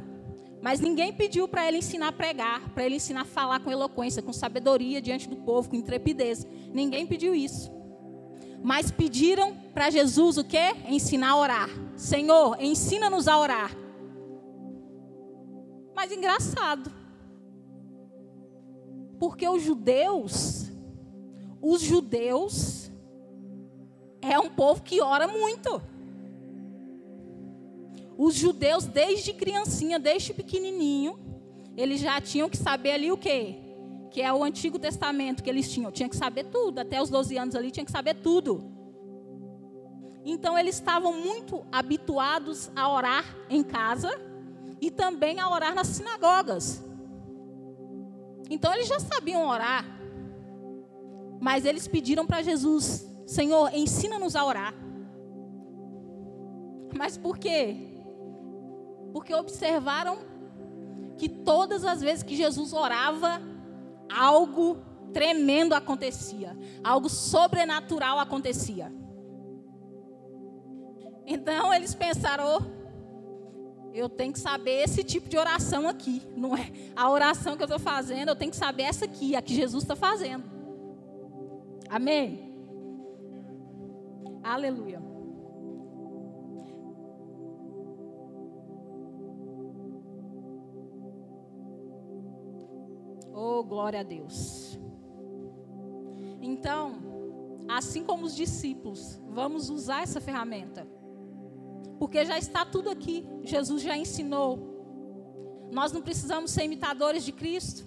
mas 0.62 0.80
ninguém 0.80 1.12
pediu 1.12 1.48
para 1.48 1.66
ele 1.66 1.78
ensinar 1.78 2.08
a 2.08 2.12
pregar, 2.12 2.70
para 2.70 2.84
ele 2.84 2.96
ensinar 2.96 3.22
a 3.22 3.26
falar 3.26 3.60
com 3.60 3.70
eloquência, 3.70 4.22
com 4.22 4.32
sabedoria 4.32 5.02
diante 5.02 5.28
do 5.28 5.36
povo, 5.36 5.68
com 5.68 5.76
intrepidez. 5.76 6.46
Ninguém 6.72 7.06
pediu 7.06 7.34
isso. 7.34 7.70
Mas 8.64 8.90
pediram 8.90 9.54
para 9.72 9.90
Jesus 9.90 10.38
o 10.38 10.42
quê? 10.44 10.74
Ensinar 10.88 11.30
a 11.30 11.36
orar. 11.36 11.68
Senhor, 11.96 12.60
ensina-nos 12.60 13.28
a 13.28 13.38
orar. 13.38 13.70
Mas 15.94 16.10
engraçado. 16.10 16.90
Porque 19.20 19.48
os 19.48 19.62
judeus 19.62 20.64
os 21.66 21.80
judeus 21.80 22.90
é 24.20 24.38
um 24.38 24.50
povo 24.50 24.82
que 24.82 25.00
ora 25.00 25.26
muito. 25.26 25.80
Os 28.18 28.34
judeus, 28.34 28.84
desde 28.84 29.32
criancinha, 29.32 29.98
desde 29.98 30.34
pequenininho, 30.34 31.18
eles 31.74 32.02
já 32.02 32.20
tinham 32.20 32.50
que 32.50 32.58
saber 32.58 32.90
ali 32.90 33.10
o 33.10 33.16
quê? 33.16 33.63
Que 34.14 34.22
é 34.22 34.32
o 34.32 34.44
Antigo 34.44 34.78
Testamento 34.78 35.42
que 35.42 35.50
eles 35.50 35.68
tinham. 35.68 35.90
Tinha 35.90 36.08
que 36.08 36.14
saber 36.14 36.44
tudo. 36.44 36.78
Até 36.78 37.02
os 37.02 37.10
12 37.10 37.36
anos 37.36 37.56
ali 37.56 37.72
tinha 37.72 37.84
que 37.84 37.90
saber 37.90 38.14
tudo. 38.14 38.62
Então 40.24 40.56
eles 40.56 40.76
estavam 40.76 41.12
muito 41.12 41.66
habituados 41.72 42.70
a 42.76 42.88
orar 42.88 43.24
em 43.50 43.64
casa 43.64 44.08
e 44.80 44.88
também 44.88 45.40
a 45.40 45.50
orar 45.50 45.74
nas 45.74 45.88
sinagogas. 45.88 46.80
Então 48.48 48.72
eles 48.72 48.86
já 48.86 49.00
sabiam 49.00 49.48
orar. 49.48 49.84
Mas 51.40 51.64
eles 51.64 51.88
pediram 51.88 52.24
para 52.24 52.40
Jesus: 52.40 53.04
Senhor, 53.26 53.74
ensina-nos 53.74 54.36
a 54.36 54.44
orar. 54.44 54.72
Mas 56.96 57.18
por 57.18 57.36
quê? 57.36 57.76
Porque 59.12 59.34
observaram 59.34 60.18
que 61.18 61.28
todas 61.28 61.84
as 61.84 62.00
vezes 62.00 62.22
que 62.22 62.36
Jesus 62.36 62.72
orava, 62.72 63.42
algo 64.14 64.78
tremendo 65.12 65.74
acontecia, 65.74 66.56
algo 66.82 67.08
sobrenatural 67.08 68.18
acontecia. 68.18 68.92
Então 71.26 71.72
eles 71.72 71.94
pensaram: 71.94 72.44
oh, 72.58 73.92
eu 73.94 74.08
tenho 74.08 74.32
que 74.32 74.40
saber 74.40 74.82
esse 74.82 75.04
tipo 75.04 75.28
de 75.28 75.38
oração 75.38 75.88
aqui, 75.88 76.22
não 76.36 76.56
é? 76.56 76.70
A 76.96 77.10
oração 77.10 77.56
que 77.56 77.62
eu 77.62 77.66
estou 77.66 77.78
fazendo, 77.78 78.28
eu 78.28 78.36
tenho 78.36 78.50
que 78.50 78.56
saber 78.56 78.84
essa 78.84 79.04
aqui, 79.04 79.36
a 79.36 79.42
que 79.42 79.54
Jesus 79.54 79.84
está 79.84 79.96
fazendo. 79.96 80.44
Amém? 81.88 82.52
Aleluia. 84.42 85.03
Oh, 93.46 93.62
glória 93.62 94.00
a 94.00 94.02
Deus. 94.02 94.78
Então, 96.40 96.94
assim 97.68 98.02
como 98.02 98.24
os 98.24 98.34
discípulos, 98.34 99.20
vamos 99.28 99.68
usar 99.68 100.02
essa 100.02 100.18
ferramenta. 100.18 100.88
Porque 101.98 102.24
já 102.24 102.38
está 102.38 102.64
tudo 102.64 102.88
aqui. 102.88 103.22
Jesus 103.42 103.82
já 103.82 103.98
ensinou. 103.98 105.68
Nós 105.70 105.92
não 105.92 106.00
precisamos 106.00 106.52
ser 106.52 106.64
imitadores 106.64 107.22
de 107.22 107.32
Cristo. 107.32 107.86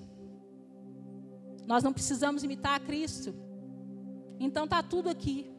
Nós 1.66 1.84
não 1.84 1.92
precisamos 1.92 2.44
imitar 2.44 2.76
a 2.76 2.80
Cristo. 2.80 3.34
Então 4.40 4.66
está 4.66 4.84
tudo 4.84 5.10
aqui. 5.10 5.50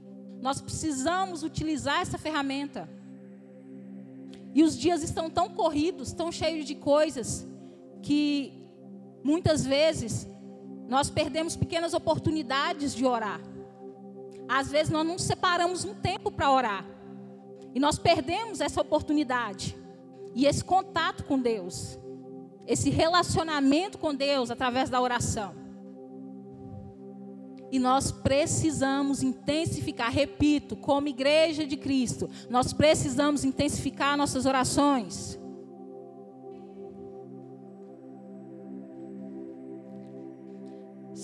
Nós 0.41 0.61
precisamos 0.61 1.43
utilizar 1.43 2.03
essa 2.03 2.17
ferramenta. 2.17 2.89
E 4.55 4.63
os 4.63 4.79
dias 4.79 5.03
estão 5.03 5.29
tão 5.29 5.49
corridos, 5.49 6.13
tão 6.13 6.31
cheios 6.31 6.67
de 6.67 6.77
coisas, 6.77 7.45
que 8.01 8.58
muitas 9.23 9.65
vezes 9.65 10.29
nós 10.89 11.11
perdemos 11.11 11.55
pequenas 11.55 11.93
oportunidades 11.95 12.95
de 12.95 13.05
orar. 13.05 13.41
Às 14.49 14.71
vezes 14.71 14.91
nós 14.91 15.07
não 15.07 15.19
separamos 15.19 15.85
um 15.85 15.95
tempo 15.95 16.31
para 16.31 16.51
orar. 16.51 16.85
E 17.75 17.79
nós 17.79 17.99
perdemos 17.99 18.61
essa 18.61 18.81
oportunidade. 18.81 19.77
E 20.35 20.47
esse 20.47 20.65
contato 20.65 21.25
com 21.25 21.39
Deus. 21.39 21.99
Esse 22.67 22.89
relacionamento 22.89 23.99
com 23.99 24.15
Deus 24.15 24.51
através 24.51 24.89
da 24.89 25.01
oração. 25.01 25.55
E 27.71 27.79
nós 27.79 28.11
precisamos 28.11 29.23
intensificar, 29.23 30.11
repito, 30.11 30.75
como 30.75 31.09
igreja 31.09 31.67
de 31.67 31.77
Cristo, 31.77 32.31
nós 32.49 32.73
precisamos 32.73 33.45
intensificar 33.45 34.17
nossas 34.17 34.47
orações. 34.47 35.39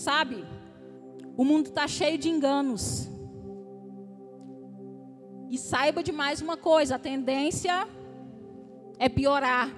Sabe, 0.05 0.45
o 1.35 1.43
mundo 1.47 1.69
está 1.69 1.89
cheio 1.89 2.19
de 2.19 2.29
enganos. 2.29 3.09
E 5.49 5.57
saiba 5.57 6.03
de 6.03 6.13
mais 6.13 6.43
uma 6.43 6.59
coisa: 6.59 6.97
a 6.97 6.99
tendência 6.99 7.89
é 8.99 9.09
piorar. 9.09 9.71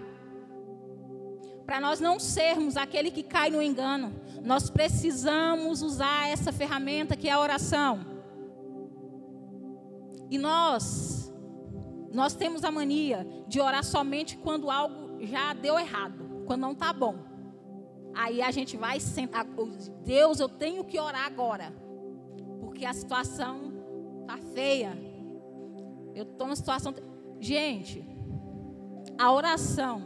Para 1.65 1.81
nós 1.81 2.01
não 2.01 2.19
sermos 2.19 2.77
aquele 2.77 3.13
que 3.13 3.23
cai 3.23 3.51
no 3.51 3.63
engano, 3.63 4.21
nós 4.43 4.69
precisamos 4.69 5.81
usar 5.81 6.29
essa 6.29 6.51
ferramenta 6.53 7.15
que 7.15 7.29
é 7.29 7.33
a 7.33 7.39
oração. 7.39 8.01
E 10.29 10.39
nós, 10.39 11.33
nós 12.13 12.35
temos 12.35 12.65
a 12.65 12.73
mania 12.73 13.25
de 13.47 13.61
orar 13.61 13.85
somente 13.85 14.37
quando 14.37 14.73
algo 14.73 15.25
já 15.25 15.53
deu 15.53 15.79
errado, 15.79 16.43
quando 16.47 16.63
não 16.63 16.73
está 16.73 16.93
bom. 16.93 17.26
Aí 18.17 18.41
a 18.41 18.51
gente 18.51 18.79
vai 18.79 18.99
sentar, 18.99 19.47
Deus, 20.03 20.41
eu 20.41 20.49
tenho 20.49 20.83
que 20.83 20.99
orar 20.99 21.27
agora, 21.27 21.71
porque 22.61 22.87
a 22.87 22.95
situação 22.95 23.75
está 24.23 24.39
feia. 24.55 24.97
Eu 26.15 26.23
estou 26.23 26.47
numa 26.47 26.57
situação. 26.57 26.95
Gente, 27.39 28.03
a 29.19 29.31
oração, 29.31 30.03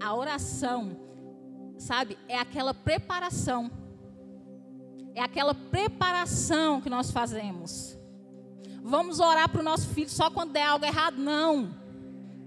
a 0.00 0.14
oração, 0.14 0.96
sabe, 1.76 2.16
é 2.28 2.38
aquela 2.38 2.72
preparação. 2.72 3.68
É 5.12 5.20
aquela 5.20 5.52
preparação 5.52 6.80
que 6.80 6.88
nós 6.88 7.10
fazemos. 7.10 7.98
Vamos 8.84 9.18
orar 9.18 9.48
para 9.48 9.60
o 9.60 9.64
nosso 9.64 9.88
filho 9.88 10.08
só 10.08 10.30
quando 10.30 10.52
der 10.52 10.64
algo 10.64 10.84
errado? 10.84 11.16
Não. 11.16 11.74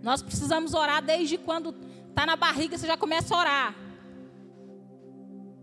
Nós 0.02 0.22
precisamos 0.22 0.74
orar 0.74 1.04
desde 1.04 1.38
quando 1.38 1.76
está 2.14 2.28
na 2.28 2.36
barriga, 2.36 2.78
você 2.78 2.86
já 2.86 2.96
começa 2.96 3.36
a 3.36 3.40
orar. 3.40 3.76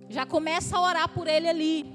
Já 0.08 0.26
começa 0.26 0.76
a 0.76 0.80
orar 0.80 1.08
por 1.08 1.28
ele 1.28 1.48
ali. 1.48 1.94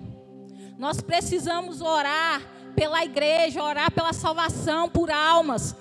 Nós 0.78 1.02
precisamos 1.02 1.82
orar 1.82 2.42
pela 2.74 3.04
igreja, 3.04 3.62
orar 3.62 3.92
pela 3.92 4.14
salvação, 4.14 4.90
por 4.90 5.12
almas. 5.12 5.76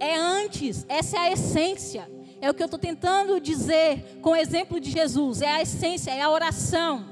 É 0.00 0.16
antes, 0.16 0.86
essa 0.88 1.18
é 1.18 1.20
a 1.20 1.32
essência. 1.32 2.10
É 2.40 2.50
o 2.50 2.54
que 2.54 2.62
eu 2.62 2.66
estou 2.66 2.78
tentando 2.78 3.38
dizer 3.38 4.20
com 4.22 4.30
o 4.30 4.36
exemplo 4.36 4.80
de 4.80 4.90
Jesus. 4.90 5.42
É 5.42 5.56
a 5.56 5.62
essência, 5.62 6.10
é 6.10 6.22
a 6.22 6.30
oração. 6.30 7.04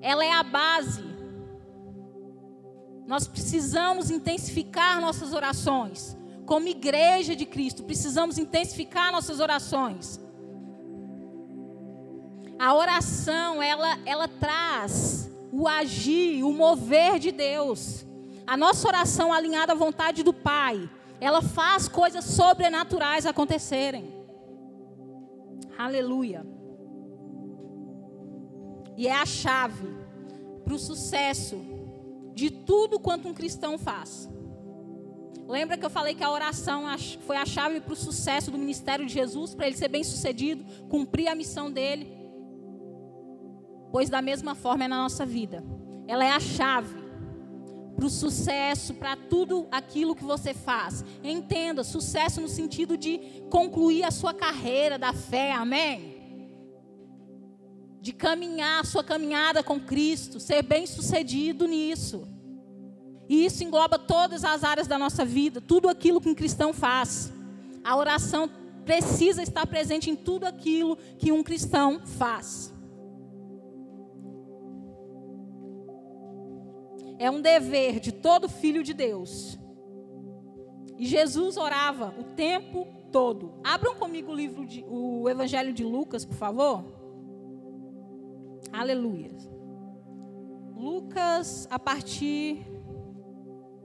Ela 0.00 0.24
é 0.24 0.32
a 0.32 0.42
base. 0.42 1.04
Nós 3.06 3.28
precisamos 3.28 4.10
intensificar 4.10 5.00
nossas 5.00 5.32
orações. 5.32 6.17
Como 6.48 6.66
igreja 6.66 7.36
de 7.36 7.44
Cristo, 7.44 7.82
precisamos 7.82 8.38
intensificar 8.38 9.12
nossas 9.12 9.38
orações. 9.38 10.18
A 12.58 12.72
oração, 12.72 13.62
ela, 13.62 13.98
ela 14.06 14.26
traz 14.26 15.30
o 15.52 15.68
agir, 15.68 16.42
o 16.42 16.50
mover 16.50 17.18
de 17.18 17.30
Deus. 17.30 18.06
A 18.46 18.56
nossa 18.56 18.88
oração 18.88 19.30
alinhada 19.30 19.74
à 19.74 19.76
vontade 19.76 20.22
do 20.22 20.32
Pai, 20.32 20.88
ela 21.20 21.42
faz 21.42 21.86
coisas 21.86 22.24
sobrenaturais 22.24 23.26
acontecerem. 23.26 24.10
Aleluia. 25.76 26.46
E 28.96 29.06
é 29.06 29.12
a 29.12 29.26
chave 29.26 29.86
para 30.64 30.72
o 30.72 30.78
sucesso 30.78 31.60
de 32.32 32.50
tudo 32.50 32.98
quanto 32.98 33.28
um 33.28 33.34
cristão 33.34 33.76
faz. 33.76 34.30
Lembra 35.48 35.78
que 35.78 35.86
eu 35.86 35.88
falei 35.88 36.14
que 36.14 36.22
a 36.22 36.30
oração 36.30 36.84
foi 37.26 37.38
a 37.38 37.46
chave 37.46 37.80
para 37.80 37.94
o 37.94 37.96
sucesso 37.96 38.50
do 38.50 38.58
ministério 38.58 39.06
de 39.06 39.14
Jesus, 39.14 39.54
para 39.54 39.66
ele 39.66 39.78
ser 39.78 39.88
bem 39.88 40.04
sucedido, 40.04 40.62
cumprir 40.90 41.26
a 41.26 41.34
missão 41.34 41.72
dele? 41.72 42.12
Pois 43.90 44.10
da 44.10 44.20
mesma 44.20 44.54
forma 44.54 44.84
é 44.84 44.88
na 44.88 44.98
nossa 44.98 45.24
vida. 45.24 45.64
Ela 46.06 46.22
é 46.22 46.30
a 46.32 46.38
chave 46.38 46.94
para 47.96 48.04
o 48.04 48.10
sucesso, 48.10 48.92
para 48.92 49.16
tudo 49.16 49.66
aquilo 49.70 50.14
que 50.14 50.22
você 50.22 50.52
faz. 50.52 51.02
Entenda, 51.24 51.82
sucesso 51.82 52.42
no 52.42 52.48
sentido 52.48 52.94
de 52.98 53.18
concluir 53.50 54.04
a 54.04 54.10
sua 54.10 54.34
carreira 54.34 54.98
da 54.98 55.14
fé, 55.14 55.52
amém? 55.52 56.14
De 58.02 58.12
caminhar 58.12 58.82
a 58.82 58.84
sua 58.84 59.02
caminhada 59.02 59.62
com 59.62 59.80
Cristo, 59.80 60.38
ser 60.38 60.62
bem 60.62 60.86
sucedido 60.86 61.66
nisso. 61.66 62.28
E 63.28 63.44
isso 63.44 63.62
engloba 63.62 63.98
todas 63.98 64.44
as 64.44 64.64
áreas 64.64 64.86
da 64.86 64.98
nossa 64.98 65.24
vida, 65.24 65.60
tudo 65.60 65.88
aquilo 65.88 66.20
que 66.20 66.28
um 66.28 66.34
cristão 66.34 66.72
faz. 66.72 67.32
A 67.84 67.96
oração 67.96 68.48
precisa 68.84 69.42
estar 69.42 69.66
presente 69.66 70.10
em 70.10 70.16
tudo 70.16 70.46
aquilo 70.46 70.96
que 71.18 71.30
um 71.30 71.42
cristão 71.42 72.00
faz. 72.04 72.72
é 77.18 77.30
um 77.30 77.40
dever 77.40 77.98
de 77.98 78.12
todo 78.12 78.48
filho 78.48 78.82
de 78.82 78.94
Deus. 78.94 79.58
E 80.96 81.04
Jesus 81.04 81.56
orava 81.56 82.14
o 82.18 82.24
tempo 82.24 82.86
todo. 83.10 83.54
Abram 83.62 83.96
comigo 83.96 84.32
o 84.32 84.34
livro 84.34 84.64
de, 84.64 84.84
o 84.88 85.28
Evangelho 85.28 85.72
de 85.72 85.84
Lucas, 85.84 86.24
por 86.24 86.36
favor. 86.36 86.84
Aleluia. 88.72 89.30
Lucas 90.76 91.66
a 91.70 91.78
partir 91.78 92.64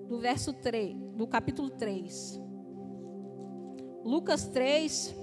do 0.08 0.20
verso 0.20 0.54
3, 0.54 0.96
do 1.16 1.28
capítulo 1.28 1.70
3. 1.70 2.40
Lucas 4.04 4.46
3. 4.48 5.16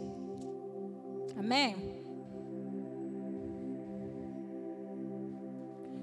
Amém? 1.36 1.76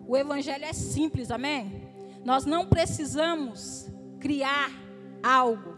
O 0.08 0.16
evangelho 0.16 0.64
é 0.64 0.74
simples, 0.74 1.32
amém? 1.32 1.88
Nós 2.24 2.46
não 2.46 2.66
precisamos 2.66 3.92
criar 4.20 4.72
algo. 5.22 5.78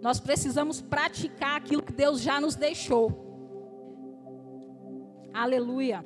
Nós 0.00 0.20
precisamos 0.20 0.80
praticar 0.80 1.56
aquilo 1.56 1.82
que 1.82 1.92
Deus 1.92 2.20
já 2.20 2.40
nos 2.40 2.54
deixou. 2.54 3.26
Aleluia. 5.34 6.04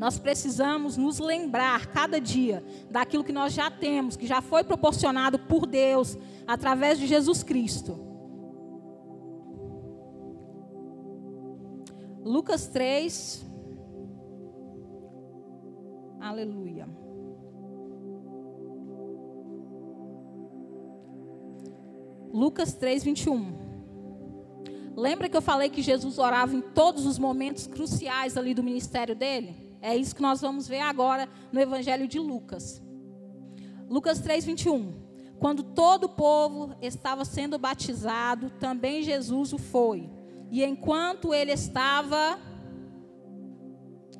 Nós 0.00 0.18
precisamos 0.18 0.96
nos 0.96 1.18
lembrar 1.18 1.88
cada 1.88 2.18
dia 2.18 2.64
daquilo 2.90 3.22
que 3.22 3.34
nós 3.34 3.52
já 3.52 3.70
temos, 3.70 4.16
que 4.16 4.26
já 4.26 4.40
foi 4.40 4.64
proporcionado 4.64 5.38
por 5.38 5.66
Deus 5.66 6.16
através 6.46 6.98
de 6.98 7.06
Jesus 7.06 7.42
Cristo. 7.42 8.00
Lucas 12.24 12.66
3. 12.68 13.44
Aleluia. 16.18 16.88
Lucas 22.32 22.72
3, 22.72 23.04
21. 23.04 23.52
Lembra 24.96 25.28
que 25.28 25.36
eu 25.36 25.42
falei 25.42 25.68
que 25.68 25.82
Jesus 25.82 26.18
orava 26.18 26.56
em 26.56 26.62
todos 26.62 27.04
os 27.04 27.18
momentos 27.18 27.66
cruciais 27.66 28.38
ali 28.38 28.54
do 28.54 28.62
ministério 28.62 29.14
dele? 29.14 29.69
É 29.82 29.96
isso 29.96 30.14
que 30.14 30.22
nós 30.22 30.40
vamos 30.40 30.68
ver 30.68 30.80
agora 30.80 31.28
no 31.52 31.60
Evangelho 31.60 32.06
de 32.06 32.18
Lucas. 32.18 32.82
Lucas 33.88 34.20
3, 34.20 34.44
21. 34.44 34.94
Quando 35.38 35.62
todo 35.62 36.04
o 36.04 36.08
povo 36.08 36.74
estava 36.82 37.24
sendo 37.24 37.58
batizado, 37.58 38.50
também 38.60 39.02
Jesus 39.02 39.52
o 39.52 39.58
foi. 39.58 40.10
E 40.50 40.62
enquanto 40.62 41.32
ele 41.32 41.52
estava. 41.52 42.38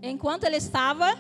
Enquanto 0.03 0.45
ele 0.45 0.57
estava 0.57 1.15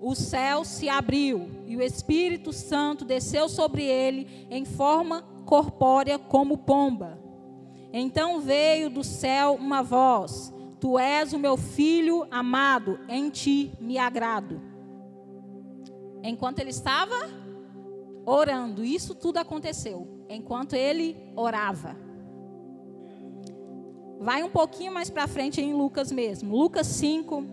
o 0.00 0.14
céu 0.14 0.64
se 0.64 0.88
abriu 0.88 1.50
e 1.66 1.76
o 1.76 1.82
Espírito 1.82 2.52
Santo 2.52 3.04
desceu 3.04 3.48
sobre 3.48 3.82
ele 3.82 4.46
em 4.50 4.64
forma 4.64 5.22
corpórea 5.44 6.18
como 6.18 6.58
pomba. 6.58 7.18
Então 7.92 8.40
veio 8.40 8.90
do 8.90 9.02
céu 9.02 9.54
uma 9.54 9.82
voz: 9.82 10.52
Tu 10.86 10.96
és 11.00 11.32
o 11.32 11.38
meu 11.40 11.56
filho 11.56 12.28
amado, 12.30 13.00
em 13.08 13.28
ti 13.28 13.72
me 13.80 13.98
agrado. 13.98 14.60
Enquanto 16.22 16.60
ele 16.60 16.70
estava 16.70 17.28
orando, 18.24 18.84
isso 18.84 19.12
tudo 19.12 19.38
aconteceu. 19.38 20.06
Enquanto 20.28 20.74
ele 20.74 21.16
orava. 21.34 21.96
Vai 24.20 24.44
um 24.44 24.48
pouquinho 24.48 24.94
mais 24.94 25.10
para 25.10 25.26
frente 25.26 25.60
em 25.60 25.74
Lucas 25.74 26.12
mesmo. 26.12 26.56
Lucas 26.56 26.86
5, 26.86 27.44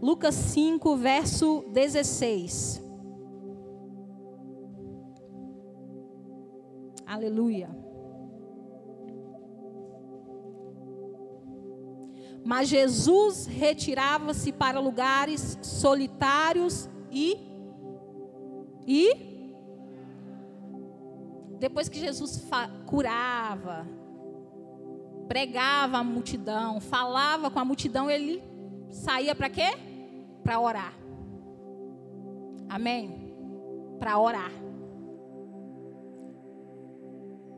Lucas 0.00 0.36
5, 0.36 0.96
verso 0.96 1.64
16. 1.72 2.80
Aleluia. 7.04 7.83
Mas 12.44 12.68
Jesus 12.68 13.46
retirava-se 13.46 14.52
para 14.52 14.78
lugares 14.78 15.58
solitários 15.62 16.88
e 17.10 17.38
e 18.86 19.34
depois 21.58 21.88
que 21.88 21.98
Jesus 21.98 22.46
curava, 22.84 23.86
pregava 25.26 25.98
a 25.98 26.04
multidão, 26.04 26.80
falava 26.80 27.50
com 27.50 27.58
a 27.58 27.64
multidão, 27.64 28.10
ele 28.10 28.42
saía 28.90 29.34
para 29.34 29.48
quê? 29.48 29.70
Para 30.42 30.60
orar. 30.60 30.94
Amém? 32.68 33.34
Para 33.98 34.18
orar. 34.18 34.52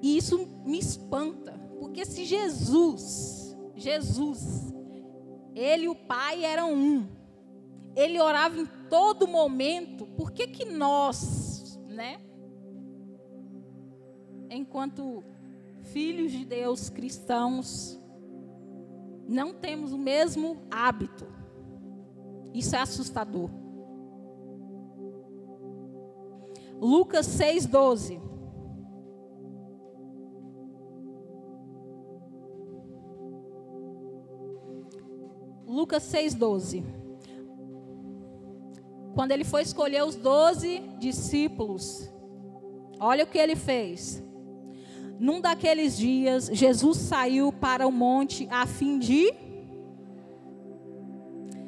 E 0.01 0.17
isso 0.17 0.49
me 0.65 0.79
espanta, 0.79 1.53
porque 1.81 2.05
se 2.05 2.25
Jesus, 2.25 3.57
Jesus, 3.75 4.73
ele 5.57 5.85
e 5.85 5.89
o 5.89 5.95
Pai 5.95 6.45
eram 6.45 6.75
um, 6.75 7.09
ele 7.97 8.21
orava 8.21 8.61
em 8.61 8.67
todo 8.91 9.27
momento, 9.27 10.07
por 10.07 10.31
que 10.31 10.47
que 10.47 10.67
nós, 10.67 11.81
né? 11.89 12.21
Enquanto 14.51 15.25
filhos 15.81 16.31
de 16.31 16.45
Deus, 16.45 16.91
cristãos, 16.91 17.99
não 19.27 19.55
temos 19.55 19.93
o 19.93 19.99
mesmo 19.99 20.59
hábito. 20.71 21.27
Isso 22.53 22.77
é 22.77 22.81
assustador. 22.81 23.51
Lucas 26.79 27.27
6,12. 27.27 28.21
Lucas 35.77 36.05
6,12. 36.05 36.83
Quando 39.15 39.33
ele 39.33 39.45
foi 39.45 39.61
escolher 39.61 40.05
os 40.05 40.17
doze 40.17 40.79
discípulos, 40.99 42.11
olha 42.99 43.25
o 43.25 43.27
que 43.27 43.37
ele 43.37 43.55
fez. 43.55 44.25
Num 45.19 45.39
daqueles 45.39 45.99
dias, 45.99 46.49
Jesus 46.51 46.97
saiu 46.97 47.53
para 47.53 47.87
o 47.87 47.93
monte 47.93 48.49
a 48.51 48.67
fim 48.67 48.99
de. 48.99 49.35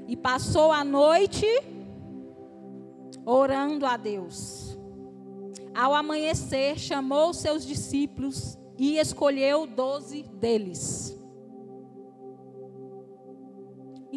E 0.06 0.16
passou 0.16 0.72
a 0.72 0.82
noite 0.82 1.44
orando 3.26 3.84
a 3.84 3.98
Deus. 3.98 4.78
Ao 5.74 5.94
amanhecer, 5.94 6.78
chamou 6.78 7.34
seus 7.34 7.66
discípulos 7.66 8.58
e 8.78 8.96
escolheu 8.96 9.66
doze 9.66 10.22
deles. 10.22 11.14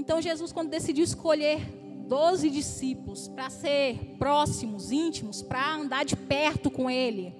Então, 0.02 0.20
Jesus, 0.20 0.52
quando 0.52 0.72
decidiu 0.72 1.04
escolher 1.04 1.60
doze 2.08 2.50
discípulos 2.50 3.28
para 3.28 3.52
ser 3.52 4.16
próximos, 4.18 4.92
íntimos, 4.92 5.44
para 5.44 5.76
andar 5.76 6.04
de 6.04 6.16
perto 6.16 6.72
com 6.72 6.90
Ele, 6.90 7.32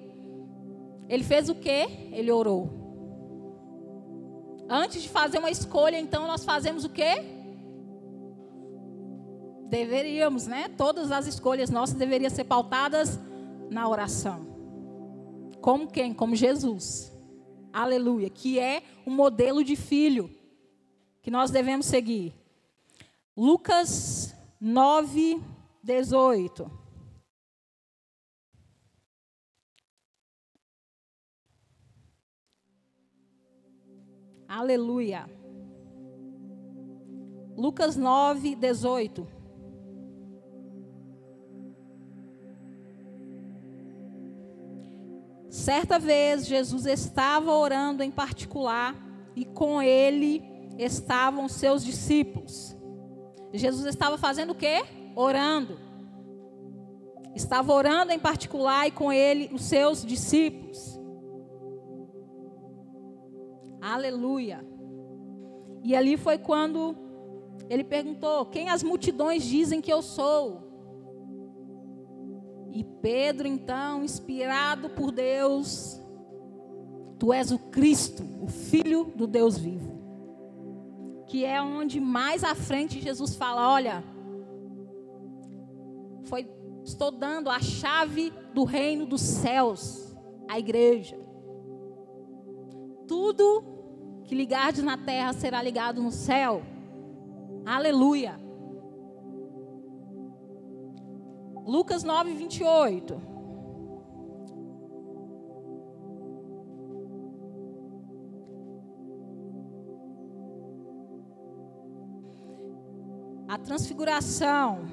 ele 1.08 1.24
fez 1.24 1.48
o 1.48 1.56
quê? 1.56 1.88
Ele 2.12 2.30
orou. 2.30 2.70
Antes 4.68 5.02
de 5.02 5.08
fazer 5.08 5.38
uma 5.38 5.50
escolha, 5.50 5.98
então 5.98 6.28
nós 6.28 6.44
fazemos 6.44 6.84
o 6.84 6.88
quê? 6.88 7.14
Deveríamos, 9.68 10.46
né? 10.46 10.68
Todas 10.68 11.10
as 11.10 11.26
escolhas 11.26 11.68
nossas 11.68 11.96
deveriam 11.96 12.30
ser 12.30 12.44
pautadas 12.44 13.18
na 13.70 13.88
oração. 13.88 14.46
Como 15.60 15.88
quem? 15.88 16.14
Como 16.14 16.36
Jesus. 16.36 17.12
Aleluia. 17.72 18.30
Que 18.30 18.60
é 18.60 18.84
o 19.04 19.10
modelo 19.10 19.64
de 19.64 19.74
filho 19.74 20.30
que 21.20 21.30
nós 21.30 21.50
devemos 21.50 21.86
seguir. 21.86 22.40
Lucas 23.34 24.34
9, 24.60 25.42
18. 25.82 26.70
Aleluia. 34.46 35.24
Lucas 37.56 37.96
9, 37.96 38.54
18. 38.54 39.26
Certa 45.48 45.98
vez 45.98 46.46
Jesus 46.46 46.84
estava 46.84 47.50
orando 47.50 48.02
em 48.02 48.10
particular 48.10 48.94
e 49.34 49.46
com 49.46 49.80
ele 49.80 50.42
estavam 50.78 51.48
seus 51.48 51.82
discípulos. 51.82 52.81
Jesus 53.52 53.86
estava 53.86 54.16
fazendo 54.16 54.50
o 54.50 54.54
quê? 54.54 54.84
Orando. 55.14 55.78
Estava 57.34 57.72
orando 57.72 58.12
em 58.12 58.18
particular 58.18 58.86
e 58.86 58.90
com 58.90 59.12
ele 59.12 59.50
os 59.52 59.64
seus 59.64 60.04
discípulos. 60.04 61.00
Aleluia. 63.80 64.64
E 65.82 65.96
ali 65.96 66.16
foi 66.16 66.38
quando 66.38 66.96
ele 67.68 67.84
perguntou: 67.84 68.46
Quem 68.46 68.68
as 68.68 68.82
multidões 68.82 69.42
dizem 69.42 69.80
que 69.80 69.92
eu 69.92 70.02
sou? 70.02 70.70
E 72.70 72.84
Pedro, 72.84 73.46
então, 73.46 74.02
inspirado 74.02 74.90
por 74.90 75.10
Deus, 75.10 76.00
Tu 77.18 77.32
és 77.32 77.52
o 77.52 77.58
Cristo, 77.58 78.24
o 78.42 78.48
Filho 78.48 79.12
do 79.14 79.26
Deus 79.26 79.56
vivo. 79.56 80.01
Que 81.32 81.46
é 81.46 81.62
onde 81.62 81.98
mais 81.98 82.44
à 82.44 82.54
frente 82.54 83.00
Jesus 83.00 83.34
fala: 83.34 83.72
Olha, 83.72 84.04
foi, 86.24 86.46
estou 86.84 87.10
dando 87.10 87.48
a 87.48 87.58
chave 87.58 88.30
do 88.52 88.64
reino 88.64 89.06
dos 89.06 89.22
céus 89.22 90.14
à 90.46 90.58
igreja. 90.58 91.18
tudo 93.08 93.64
que 94.24 94.34
ligardes 94.34 94.84
na 94.84 94.98
terra 94.98 95.32
será 95.32 95.62
ligado 95.62 96.02
no 96.02 96.10
céu. 96.10 96.60
Aleluia. 97.64 98.38
Lucas 101.64 102.04
9, 102.04 102.34
28. 102.34 103.31
Transfiguração, 113.72 114.84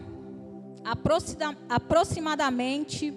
aproximadamente 1.68 3.14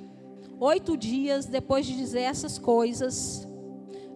oito 0.58 0.96
dias 0.96 1.46
depois 1.46 1.86
de 1.86 1.96
dizer 1.96 2.22
essas 2.22 2.58
coisas, 2.58 3.46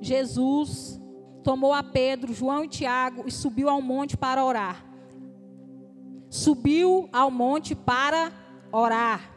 Jesus 0.01 1.01
tomou 1.45 1.73
a 1.73 1.85
Pedro, 1.85 2.35
João 2.35 2.65
e 2.65 2.69
Tiago 2.69 3.23
e 3.29 3.31
subiu 3.31 3.69
ao 3.69 3.81
monte 3.81 4.17
para 4.17 4.45
orar. 4.45 4.85
Subiu 6.29 7.09
ao 7.13 7.31
monte 7.31 7.77
para 7.77 8.33
orar. 8.73 9.33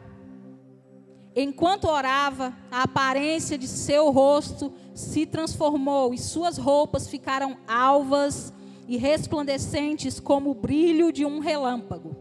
Enquanto 1.36 1.84
orava, 1.84 2.52
a 2.72 2.82
aparência 2.82 3.56
de 3.56 3.68
seu 3.68 4.10
rosto 4.10 4.72
se 4.92 5.26
transformou 5.26 6.12
e 6.12 6.18
suas 6.18 6.58
roupas 6.58 7.06
ficaram 7.06 7.56
alvas 7.68 8.52
e 8.90 8.96
resplandecentes 8.96 10.18
como 10.18 10.50
o 10.50 10.54
brilho 10.54 11.12
de 11.12 11.24
um 11.24 11.38
relâmpago. 11.38 12.16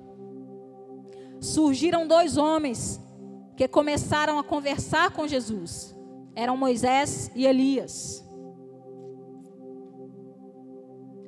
Surgiram 1.41 2.07
dois 2.07 2.37
homens 2.37 3.01
que 3.57 3.67
começaram 3.67 4.37
a 4.37 4.43
conversar 4.43 5.09
com 5.09 5.27
Jesus. 5.27 5.95
Eram 6.35 6.55
Moisés 6.55 7.31
e 7.33 7.47
Elias. 7.47 8.23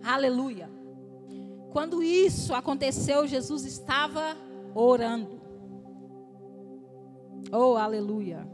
Aleluia. 0.03 0.69
Quando 1.71 2.03
isso 2.03 2.53
aconteceu, 2.53 3.25
Jesus 3.25 3.65
estava 3.65 4.37
orando. 4.75 5.41
Oh, 7.51 7.77
aleluia. 7.77 8.47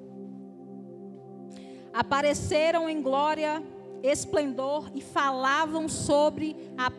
Apareceram 1.92 2.90
em 2.90 3.02
glória, 3.02 3.62
esplendor 4.04 4.90
e 4.94 5.02
falavam 5.02 5.88
sobre 5.88 6.56
a, 6.78 6.92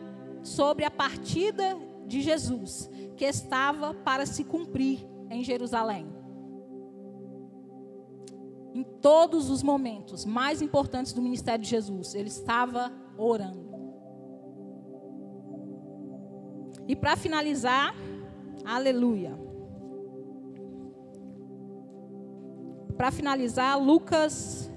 sobre 0.43 0.85
a 0.85 0.91
partida 0.91 1.77
de 2.05 2.21
Jesus, 2.21 2.89
que 3.15 3.25
estava 3.25 3.93
para 3.93 4.25
se 4.25 4.43
cumprir 4.43 5.05
em 5.29 5.43
Jerusalém. 5.43 6.07
Em 8.73 8.83
todos 8.83 9.49
os 9.49 9.63
momentos 9.63 10.25
mais 10.25 10.61
importantes 10.61 11.13
do 11.13 11.21
ministério 11.21 11.63
de 11.63 11.69
Jesus, 11.69 12.13
ele 12.15 12.29
estava 12.29 12.91
orando. 13.17 13.69
E 16.87 16.95
para 16.95 17.15
finalizar, 17.15 17.93
aleluia. 18.65 19.49
para 22.99 23.11
finalizar, 23.11 23.81
Lucas. 23.81 24.69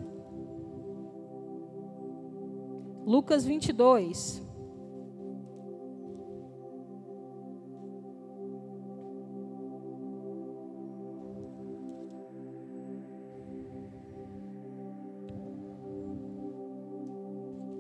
Lucas 3.12 3.44
22. 3.44 4.42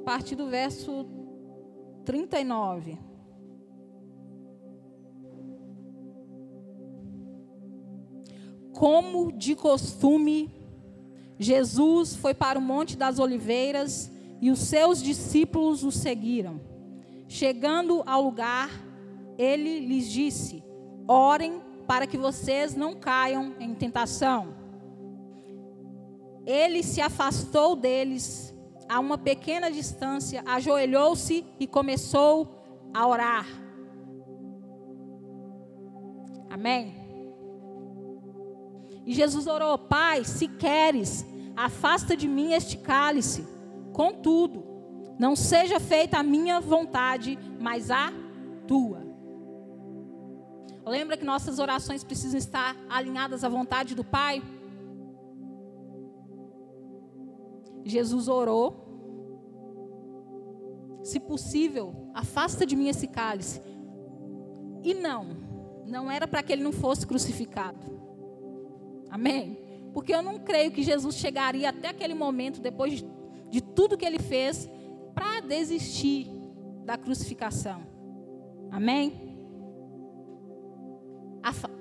A 0.00 0.04
partir 0.04 0.36
do 0.36 0.48
verso 0.48 1.06
39. 2.04 2.98
como 8.74 9.30
de 9.30 9.54
costume, 9.54 10.50
Jesus 11.38 12.16
foi 12.16 12.34
para 12.34 12.58
o 12.58 12.62
Monte 12.62 12.96
das 12.96 13.20
Oliveiras 13.20 14.10
e 14.42 14.50
os 14.50 14.58
seus 14.58 15.00
discípulos 15.00 15.84
o 15.84 15.92
seguiram. 15.92 16.60
Chegando 17.28 18.02
ao 18.04 18.20
lugar, 18.20 18.68
ele 19.38 19.78
lhes 19.78 20.10
disse: 20.10 20.64
Orem 21.06 21.62
para 21.86 22.08
que 22.08 22.18
vocês 22.18 22.74
não 22.74 22.92
caiam 22.92 23.54
em 23.60 23.72
tentação. 23.72 24.52
Ele 26.44 26.82
se 26.82 27.00
afastou 27.00 27.76
deles 27.76 28.52
a 28.88 28.98
uma 28.98 29.16
pequena 29.16 29.70
distância, 29.70 30.42
ajoelhou-se 30.44 31.46
e 31.60 31.66
começou 31.68 32.90
a 32.92 33.06
orar. 33.06 33.46
Amém. 36.50 36.96
E 39.06 39.14
Jesus 39.14 39.46
orou: 39.46 39.78
Pai, 39.78 40.24
se 40.24 40.48
queres, 40.48 41.24
afasta 41.54 42.16
de 42.16 42.26
mim 42.26 42.54
este 42.54 42.76
cálice. 42.78 43.52
Contudo, 43.92 44.64
não 45.18 45.36
seja 45.36 45.78
feita 45.78 46.18
a 46.18 46.22
minha 46.22 46.60
vontade, 46.60 47.38
mas 47.60 47.90
a 47.90 48.12
tua. 48.66 49.02
Lembra 50.84 51.16
que 51.16 51.24
nossas 51.24 51.58
orações 51.58 52.02
precisam 52.02 52.38
estar 52.38 52.76
alinhadas 52.88 53.44
à 53.44 53.48
vontade 53.48 53.94
do 53.94 54.02
Pai? 54.02 54.42
Jesus 57.84 58.28
orou. 58.28 58.80
Se 61.02 61.18
possível, 61.20 62.10
afasta 62.14 62.64
de 62.64 62.76
mim 62.76 62.88
esse 62.88 63.06
cálice. 63.06 63.60
E 64.82 64.94
não, 64.94 65.36
não 65.86 66.10
era 66.10 66.26
para 66.26 66.42
que 66.42 66.52
ele 66.52 66.62
não 66.62 66.72
fosse 66.72 67.06
crucificado. 67.06 68.00
Amém? 69.10 69.58
Porque 69.92 70.14
eu 70.14 70.22
não 70.22 70.38
creio 70.38 70.70
que 70.70 70.82
Jesus 70.82 71.16
chegaria 71.16 71.68
até 71.68 71.88
aquele 71.88 72.14
momento, 72.14 72.60
depois 72.60 72.94
de, 72.94 73.06
de 73.52 73.60
tudo 73.60 73.98
que 73.98 74.06
ele 74.06 74.18
fez, 74.18 74.66
para 75.14 75.40
desistir 75.40 76.26
da 76.86 76.96
crucificação. 76.96 77.82
Amém? 78.70 79.36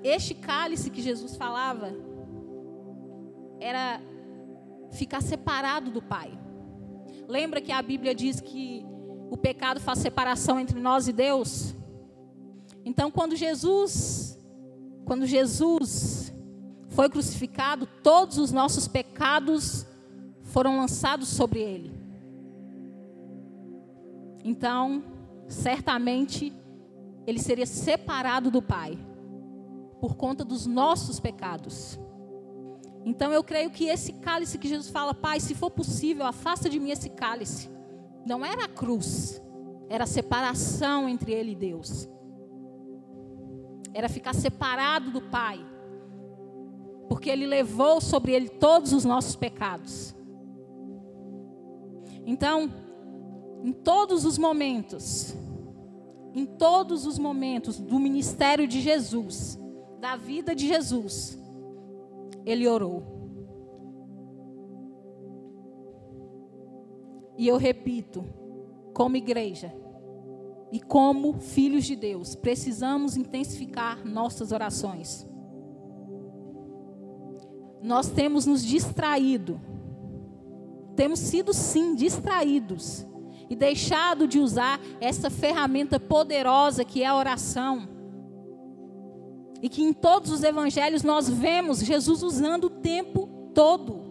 Este 0.04 0.34
cálice 0.34 0.90
que 0.90 1.00
Jesus 1.00 1.34
falava 1.34 1.94
era 3.58 3.98
ficar 4.90 5.22
separado 5.22 5.90
do 5.90 6.02
Pai. 6.02 6.38
Lembra 7.26 7.62
que 7.62 7.72
a 7.72 7.80
Bíblia 7.80 8.14
diz 8.14 8.38
que 8.38 8.84
o 9.30 9.36
pecado 9.38 9.80
faz 9.80 10.00
separação 10.00 10.60
entre 10.60 10.78
nós 10.78 11.08
e 11.08 11.12
Deus? 11.12 11.74
Então, 12.84 13.10
quando 13.10 13.34
Jesus, 13.34 14.38
quando 15.06 15.24
Jesus 15.24 16.34
foi 16.88 17.08
crucificado, 17.08 17.88
todos 18.02 18.36
os 18.36 18.52
nossos 18.52 18.86
pecados 18.86 19.86
foram 20.52 20.76
lançados 20.76 21.28
sobre 21.28 21.60
ele. 21.60 21.92
Então, 24.44 25.02
certamente, 25.48 26.52
ele 27.26 27.38
seria 27.38 27.66
separado 27.66 28.50
do 28.50 28.60
Pai 28.60 28.98
por 30.00 30.16
conta 30.16 30.44
dos 30.44 30.66
nossos 30.66 31.18
pecados. 31.18 31.98
Então, 33.04 33.32
eu 33.32 33.42
creio 33.42 33.70
que 33.70 33.86
esse 33.86 34.12
cálice 34.14 34.58
que 34.58 34.68
Jesus 34.68 34.90
fala, 34.90 35.14
Pai, 35.14 35.40
se 35.40 35.54
for 35.54 35.70
possível, 35.70 36.26
afasta 36.26 36.68
de 36.68 36.78
mim 36.78 36.90
esse 36.90 37.08
cálice. 37.08 37.70
Não 38.26 38.44
era 38.44 38.64
a 38.64 38.68
cruz, 38.68 39.42
era 39.88 40.04
a 40.04 40.06
separação 40.06 41.08
entre 41.08 41.32
ele 41.32 41.52
e 41.52 41.56
Deus. 41.56 42.08
Era 43.94 44.08
ficar 44.08 44.34
separado 44.34 45.10
do 45.10 45.20
Pai 45.20 45.72
porque 47.12 47.28
Ele 47.28 47.46
levou 47.46 48.00
sobre 48.00 48.32
Ele 48.32 48.48
todos 48.48 48.94
os 48.94 49.04
nossos 49.04 49.36
pecados. 49.36 50.14
Então, 52.26 52.70
em 53.62 53.72
todos 53.72 54.24
os 54.24 54.38
momentos, 54.38 55.34
em 56.34 56.46
todos 56.46 57.06
os 57.06 57.18
momentos 57.18 57.78
do 57.78 57.98
ministério 57.98 58.66
de 58.66 58.80
Jesus, 58.80 59.58
da 60.00 60.16
vida 60.16 60.54
de 60.54 60.66
Jesus, 60.66 61.38
Ele 62.44 62.66
orou. 62.66 63.02
E 67.36 67.48
eu 67.48 67.56
repito, 67.56 68.24
como 68.92 69.16
igreja 69.16 69.74
e 70.70 70.80
como 70.80 71.34
filhos 71.34 71.84
de 71.84 71.96
Deus, 71.96 72.34
precisamos 72.34 73.16
intensificar 73.16 74.04
nossas 74.04 74.52
orações 74.52 75.26
nós 77.82 78.08
temos 78.08 78.46
nos 78.46 78.64
distraído. 78.64 79.60
Temos 80.96 81.18
sido 81.18 81.52
sim 81.52 81.94
distraídos 81.94 83.06
e 83.48 83.56
deixado 83.56 84.26
de 84.26 84.38
usar 84.38 84.80
essa 85.00 85.30
ferramenta 85.30 86.00
poderosa 86.00 86.84
que 86.84 87.02
é 87.02 87.06
a 87.06 87.16
oração. 87.16 87.88
E 89.60 89.68
que 89.68 89.82
em 89.82 89.92
todos 89.92 90.30
os 90.30 90.42
evangelhos 90.42 91.02
nós 91.02 91.28
vemos 91.28 91.80
Jesus 91.80 92.22
usando 92.22 92.64
o 92.64 92.70
tempo 92.70 93.28
todo. 93.54 94.02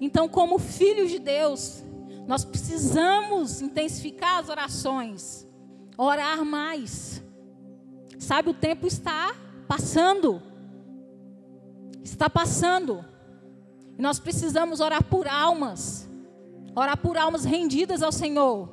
Então, 0.00 0.28
como 0.28 0.58
filhos 0.58 1.10
de 1.10 1.18
Deus, 1.18 1.82
nós 2.26 2.44
precisamos 2.44 3.62
intensificar 3.62 4.38
as 4.38 4.48
orações, 4.48 5.48
orar 5.96 6.44
mais. 6.44 7.22
Sabe, 8.18 8.50
o 8.50 8.54
tempo 8.54 8.86
está 8.86 9.34
passando. 9.68 10.42
Está 12.16 12.30
passando. 12.30 13.04
E 13.98 14.00
nós 14.00 14.18
precisamos 14.18 14.80
orar 14.80 15.04
por 15.04 15.28
almas. 15.28 16.08
Orar 16.74 16.96
por 16.96 17.18
almas 17.18 17.44
rendidas 17.44 18.02
ao 18.02 18.10
Senhor. 18.10 18.70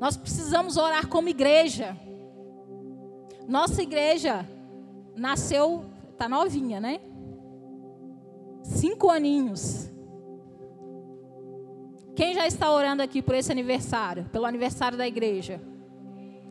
Nós 0.00 0.16
precisamos 0.16 0.76
orar 0.76 1.06
como 1.06 1.28
igreja. 1.28 1.96
Nossa 3.46 3.84
igreja 3.84 4.44
nasceu, 5.14 5.84
tá 6.18 6.28
novinha, 6.28 6.80
né? 6.80 7.00
Cinco 8.64 9.10
aninhos. 9.10 9.88
Quem 12.16 12.34
já 12.34 12.48
está 12.48 12.68
orando 12.72 13.00
aqui 13.00 13.22
por 13.22 13.36
esse 13.36 13.52
aniversário? 13.52 14.24
Pelo 14.32 14.44
aniversário 14.44 14.98
da 14.98 15.06
igreja? 15.06 15.60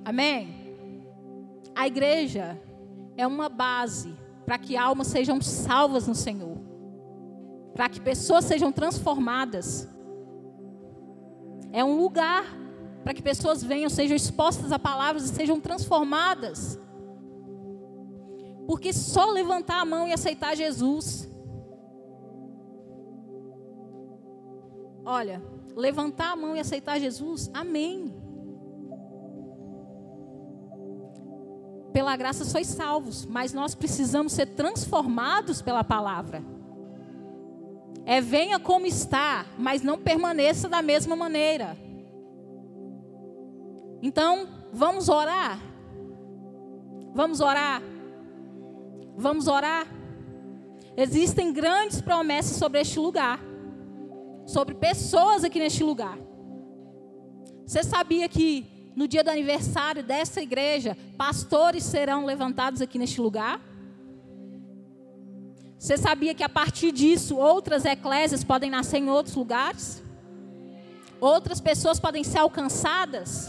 Amém? 0.06 0.56
A 1.76 1.86
igreja 1.86 2.58
é 3.20 3.28
uma 3.28 3.50
base 3.50 4.18
para 4.46 4.58
que 4.58 4.78
almas 4.78 5.08
sejam 5.08 5.42
salvas 5.42 6.08
no 6.08 6.16
Senhor, 6.16 6.58
para 7.74 7.90
que 7.90 8.00
pessoas 8.00 8.46
sejam 8.46 8.72
transformadas. 8.72 9.90
É 11.74 11.84
um 11.84 12.00
lugar 12.00 12.46
para 13.04 13.14
que 13.14 13.22
pessoas 13.22 13.62
venham, 13.62 13.90
sejam 13.90 14.16
expostas 14.16 14.72
a 14.72 14.80
palavras 14.80 15.26
e 15.26 15.36
sejam 15.36 15.60
transformadas. 15.60 16.80
Porque 18.66 18.94
só 18.94 19.26
levantar 19.26 19.82
a 19.82 19.86
mão 19.86 20.08
e 20.08 20.14
aceitar 20.14 20.56
Jesus. 20.56 21.30
Olha, 25.04 25.44
levantar 25.76 26.32
a 26.32 26.36
mão 26.38 26.56
e 26.56 26.60
aceitar 26.60 26.98
Jesus, 27.00 27.52
amém. 27.54 28.14
Pela 32.10 32.18
graça 32.18 32.44
sois 32.44 32.66
salvos, 32.66 33.24
mas 33.28 33.54
nós 33.54 33.76
precisamos 33.76 34.34
ser 34.34 34.48
transformados 34.48 35.62
pela 35.62 35.84
palavra. 35.84 36.44
É 38.04 38.20
venha 38.20 38.58
como 38.58 38.88
está, 38.88 39.46
mas 39.60 39.84
não 39.84 39.96
permaneça 39.96 40.68
da 40.68 40.82
mesma 40.82 41.16
maneira. 41.16 41.78
Então, 44.02 44.48
vamos 44.74 45.08
orar. 45.08 45.60
Vamos 47.14 47.42
orar. 47.42 47.80
Vamos 49.16 49.48
orar. 49.48 49.86
Existem 50.98 51.54
grandes 51.54 52.02
promessas 52.02 52.58
sobre 52.58 52.82
este 52.82 52.98
lugar. 52.98 53.40
Sobre 54.48 54.74
pessoas 54.74 55.44
aqui 55.44 55.60
neste 55.60 55.84
lugar. 55.84 56.18
Você 57.68 57.84
sabia 57.84 58.28
que 58.28 58.79
no 59.00 59.08
dia 59.08 59.24
do 59.24 59.30
aniversário 59.30 60.04
dessa 60.04 60.42
igreja, 60.42 60.98
pastores 61.18 61.86
serão 61.86 62.26
levantados 62.26 62.82
aqui 62.82 63.00
neste 63.00 63.22
lugar? 63.22 63.62
Você 65.78 65.98
sabia 65.98 66.36
que 66.36 66.44
a 66.44 66.50
partir 66.50 66.92
disso 66.92 67.38
outras 67.38 67.86
eclésias 67.86 68.44
podem 68.44 68.70
nascer 68.70 68.98
em 68.98 69.10
outros 69.10 69.36
lugares? 69.36 70.04
Outras 71.18 71.62
pessoas 71.62 71.98
podem 71.98 72.26
ser 72.26 72.40
alcançadas? 72.40 73.48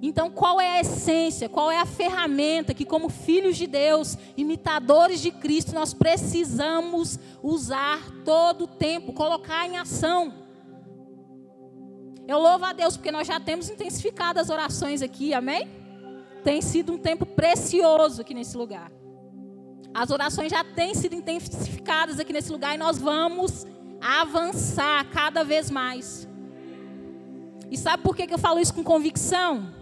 Então, 0.00 0.30
qual 0.30 0.60
é 0.60 0.76
a 0.76 0.80
essência, 0.80 1.48
qual 1.48 1.72
é 1.72 1.80
a 1.80 1.86
ferramenta 1.86 2.72
que, 2.72 2.84
como 2.84 3.08
filhos 3.08 3.56
de 3.56 3.66
Deus, 3.66 4.16
imitadores 4.36 5.20
de 5.20 5.32
Cristo, 5.32 5.74
nós 5.74 5.92
precisamos 5.92 7.18
usar 7.42 7.98
todo 8.24 8.62
o 8.62 8.68
tempo, 8.68 9.12
colocar 9.12 9.66
em 9.66 9.76
ação? 9.76 10.43
Eu 12.26 12.38
louvo 12.38 12.64
a 12.64 12.72
Deus 12.72 12.96
porque 12.96 13.10
nós 13.10 13.26
já 13.26 13.38
temos 13.38 13.68
intensificado 13.68 14.40
as 14.40 14.50
orações 14.50 15.02
aqui, 15.02 15.34
amém? 15.34 15.68
Tem 16.42 16.60
sido 16.60 16.92
um 16.92 16.98
tempo 16.98 17.26
precioso 17.26 18.22
aqui 18.22 18.34
nesse 18.34 18.56
lugar. 18.56 18.90
As 19.92 20.10
orações 20.10 20.50
já 20.50 20.64
têm 20.64 20.94
sido 20.94 21.14
intensificadas 21.14 22.18
aqui 22.18 22.32
nesse 22.32 22.50
lugar 22.50 22.74
e 22.74 22.78
nós 22.78 22.98
vamos 22.98 23.66
avançar 24.00 25.08
cada 25.10 25.44
vez 25.44 25.70
mais. 25.70 26.28
E 27.70 27.76
sabe 27.76 28.02
por 28.02 28.16
que 28.16 28.32
eu 28.32 28.38
falo 28.38 28.58
isso 28.58 28.74
com 28.74 28.82
convicção? 28.82 29.74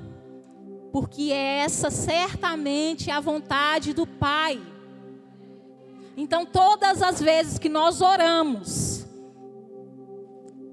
porque 0.93 1.33
essa 1.33 1.91
certamente 1.91 3.11
é 3.11 3.15
a 3.15 3.21
vontade 3.21 3.95
do 3.95 4.07
Pai. 4.07 4.61
Então, 6.15 6.45
todas 6.45 7.01
as 7.03 7.19
vezes 7.19 7.59
que 7.59 7.71
nós 7.71 8.03
oramos, 8.03 9.02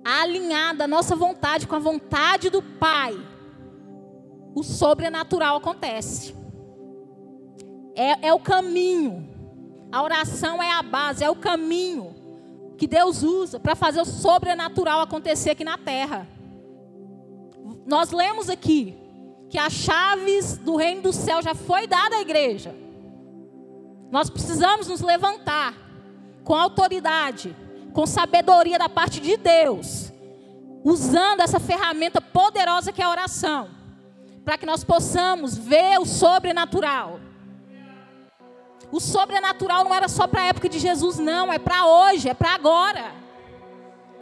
alinhada 0.03 0.85
a 0.85 0.87
nossa 0.87 1.15
vontade 1.15 1.67
com 1.67 1.75
a 1.75 1.79
vontade 1.79 2.49
do 2.49 2.61
Pai, 2.61 3.17
o 4.55 4.63
sobrenatural 4.63 5.57
acontece. 5.57 6.35
É, 7.95 8.27
é 8.27 8.33
o 8.33 8.39
caminho. 8.39 9.27
A 9.91 10.03
oração 10.03 10.61
é 10.61 10.71
a 10.71 10.83
base, 10.83 11.23
é 11.23 11.29
o 11.29 11.35
caminho 11.35 12.15
que 12.77 12.87
Deus 12.87 13.23
usa 13.23 13.59
para 13.59 13.75
fazer 13.75 13.99
o 13.99 14.05
sobrenatural 14.05 15.01
acontecer 15.01 15.49
aqui 15.49 15.63
na 15.63 15.77
terra. 15.77 16.27
Nós 17.85 18.11
lemos 18.11 18.49
aqui 18.49 18.97
que 19.49 19.57
as 19.57 19.73
chaves 19.73 20.57
do 20.57 20.75
reino 20.75 21.01
do 21.01 21.11
céu 21.11 21.41
já 21.41 21.53
foi 21.53 21.87
dada 21.87 22.15
à 22.15 22.21
igreja. 22.21 22.73
Nós 24.11 24.29
precisamos 24.29 24.87
nos 24.87 25.01
levantar 25.01 25.75
com 26.43 26.55
autoridade, 26.55 27.55
com 27.93 28.05
sabedoria 28.05 28.77
da 28.77 28.89
parte 28.89 29.19
de 29.19 29.37
Deus, 29.37 30.11
usando 30.83 31.41
essa 31.41 31.59
ferramenta 31.59 32.21
poderosa 32.21 32.91
que 32.91 33.01
é 33.01 33.05
a 33.05 33.09
oração, 33.09 33.69
para 34.45 34.57
que 34.57 34.65
nós 34.65 34.83
possamos 34.83 35.57
ver 35.57 35.99
o 35.99 36.05
sobrenatural. 36.05 37.19
O 38.91 38.99
sobrenatural 38.99 39.83
não 39.83 39.93
era 39.93 40.07
só 40.07 40.27
para 40.27 40.41
a 40.41 40.45
época 40.45 40.67
de 40.67 40.79
Jesus, 40.79 41.19
não, 41.19 41.53
é 41.53 41.59
para 41.59 41.85
hoje, 41.85 42.29
é 42.29 42.33
para 42.33 42.55
agora. 42.55 43.13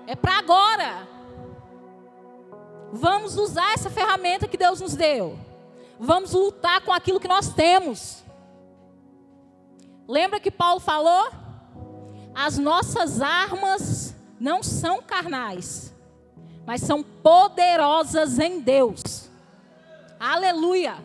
É 0.06 0.15
para 0.15 0.38
agora. 0.38 1.08
Vamos 2.91 3.38
usar 3.38 3.73
essa 3.73 3.89
ferramenta 3.89 4.47
que 4.47 4.58
Deus 4.58 4.82
nos 4.82 4.95
deu. 4.95 5.38
Vamos 5.99 6.34
lutar 6.34 6.82
com 6.82 6.93
aquilo 6.93 7.19
que 7.19 7.27
nós 7.27 7.53
temos. 7.53 8.23
Lembra 10.08 10.39
que 10.39 10.51
Paulo 10.51 10.80
falou? 10.80 11.30
As 12.39 12.56
nossas 12.56 13.19
armas 13.19 14.13
não 14.39 14.62
são 14.62 15.02
carnais, 15.02 15.91
mas 16.67 16.82
são 16.82 17.02
poderosas 17.02 18.38
em 18.38 18.60
Deus. 18.60 19.28
Aleluia! 20.19 20.97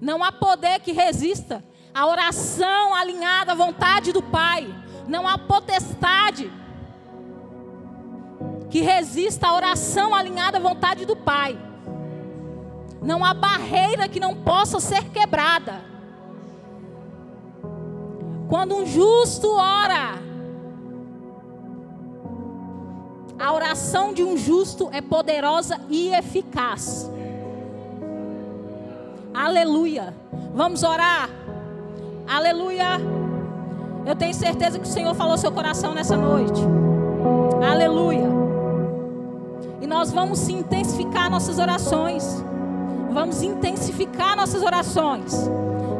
Não 0.00 0.24
há 0.24 0.32
poder 0.32 0.80
que 0.80 0.92
resista 0.92 1.62
à 1.92 2.06
oração 2.06 2.94
alinhada 2.94 3.52
à 3.52 3.54
vontade 3.54 4.14
do 4.14 4.22
Pai. 4.22 4.66
Não 5.06 5.28
há 5.28 5.36
potestade 5.36 6.50
que 8.70 8.80
resista 8.80 9.48
à 9.48 9.54
oração 9.54 10.14
alinhada 10.14 10.56
à 10.56 10.60
vontade 10.60 11.04
do 11.04 11.16
Pai. 11.16 11.58
Não 13.02 13.22
há 13.22 13.34
barreira 13.34 14.08
que 14.08 14.18
não 14.18 14.34
possa 14.34 14.80
ser 14.80 15.04
quebrada. 15.10 15.84
Quando 18.48 18.74
um 18.74 18.86
justo 18.86 19.50
ora, 19.50 20.24
a 23.38 23.52
oração 23.52 24.12
de 24.12 24.22
um 24.22 24.36
justo 24.36 24.88
é 24.92 25.00
poderosa 25.00 25.78
e 25.88 26.12
eficaz. 26.14 27.10
Aleluia. 29.32 30.14
Vamos 30.54 30.82
orar. 30.82 31.28
Aleluia. 32.26 32.98
Eu 34.06 34.14
tenho 34.16 34.32
certeza 34.32 34.78
que 34.78 34.86
o 34.86 34.90
Senhor 34.90 35.14
falou 35.14 35.36
seu 35.36 35.52
coração 35.52 35.92
nessa 35.92 36.16
noite. 36.16 36.62
Aleluia. 37.68 38.26
E 39.82 39.86
nós 39.86 40.10
vamos 40.10 40.48
intensificar 40.48 41.30
nossas 41.30 41.58
orações. 41.58 42.42
Vamos 43.12 43.42
intensificar 43.42 44.36
nossas 44.36 44.62
orações. 44.62 45.50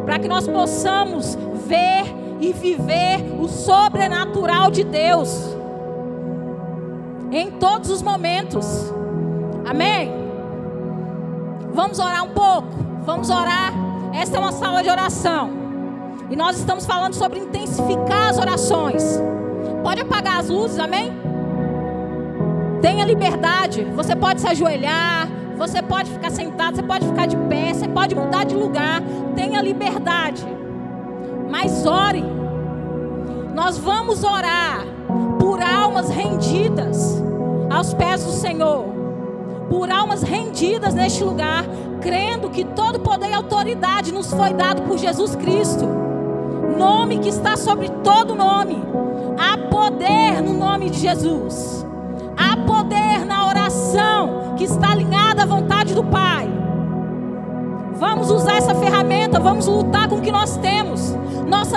Para 0.04 0.18
que 0.18 0.28
nós 0.28 0.48
possamos 0.48 1.36
ver 1.66 2.04
e 2.40 2.52
viver 2.52 3.22
o 3.38 3.48
sobrenatural 3.48 4.70
de 4.70 4.84
Deus. 4.84 5.55
Em 7.30 7.50
todos 7.52 7.90
os 7.90 8.02
momentos. 8.02 8.92
Amém? 9.68 10.12
Vamos 11.72 11.98
orar 11.98 12.24
um 12.24 12.28
pouco. 12.28 12.68
Vamos 13.04 13.30
orar. 13.30 13.72
Esta 14.14 14.36
é 14.36 14.40
uma 14.40 14.52
sala 14.52 14.82
de 14.82 14.88
oração. 14.88 15.50
E 16.30 16.36
nós 16.36 16.58
estamos 16.58 16.86
falando 16.86 17.14
sobre 17.14 17.38
intensificar 17.38 18.30
as 18.30 18.38
orações. 18.38 19.20
Pode 19.82 20.00
apagar 20.00 20.40
as 20.40 20.48
luzes, 20.48 20.78
amém? 20.78 21.12
Tenha 22.80 23.04
liberdade. 23.04 23.84
Você 23.94 24.16
pode 24.16 24.40
se 24.40 24.48
ajoelhar, 24.48 25.28
você 25.56 25.82
pode 25.82 26.10
ficar 26.10 26.30
sentado, 26.30 26.76
você 26.76 26.82
pode 26.82 27.06
ficar 27.06 27.26
de 27.26 27.36
pé, 27.36 27.74
você 27.74 27.88
pode 27.88 28.14
mudar 28.14 28.44
de 28.44 28.54
lugar. 28.54 29.02
Tenha 29.34 29.60
liberdade. 29.60 30.46
Mas 31.50 31.86
ore. 31.86 32.24
Nós 33.54 33.78
vamos 33.78 34.22
orar 34.24 34.95
por 35.56 35.62
almas 35.62 36.10
rendidas 36.10 37.16
aos 37.70 37.94
pés 37.94 38.22
do 38.22 38.30
Senhor. 38.30 38.84
Por 39.70 39.90
almas 39.90 40.22
rendidas 40.22 40.92
neste 40.92 41.24
lugar, 41.24 41.64
crendo 42.02 42.50
que 42.50 42.62
todo 42.62 43.00
poder 43.00 43.30
e 43.30 43.32
autoridade 43.32 44.12
nos 44.12 44.30
foi 44.30 44.52
dado 44.52 44.82
por 44.82 44.98
Jesus 44.98 45.34
Cristo. 45.34 45.86
Nome 46.76 47.20
que 47.20 47.30
está 47.30 47.56
sobre 47.56 47.88
todo 47.88 48.34
nome. 48.34 48.76
Há 49.38 49.56
poder 49.70 50.42
no 50.42 50.52
nome 50.52 50.90
de 50.90 50.98
Jesus. 50.98 51.86
Há 52.36 52.58
poder 52.58 53.24
na 53.24 53.48
oração 53.48 54.56
que 54.58 54.64
está 54.64 54.92
alinhada 54.92 55.44
à 55.44 55.46
vontade 55.46 55.94
do 55.94 56.04
Pai. 56.04 56.50
Vamos 57.94 58.30
usar 58.30 58.58
essa 58.58 58.74
ferramenta, 58.74 59.40
vamos 59.40 59.66
lutar 59.66 60.06
com 60.06 60.16
o 60.16 60.20
que 60.20 60.30
nós 60.30 60.58
temos. 60.58 61.16
Nossas 61.46 61.72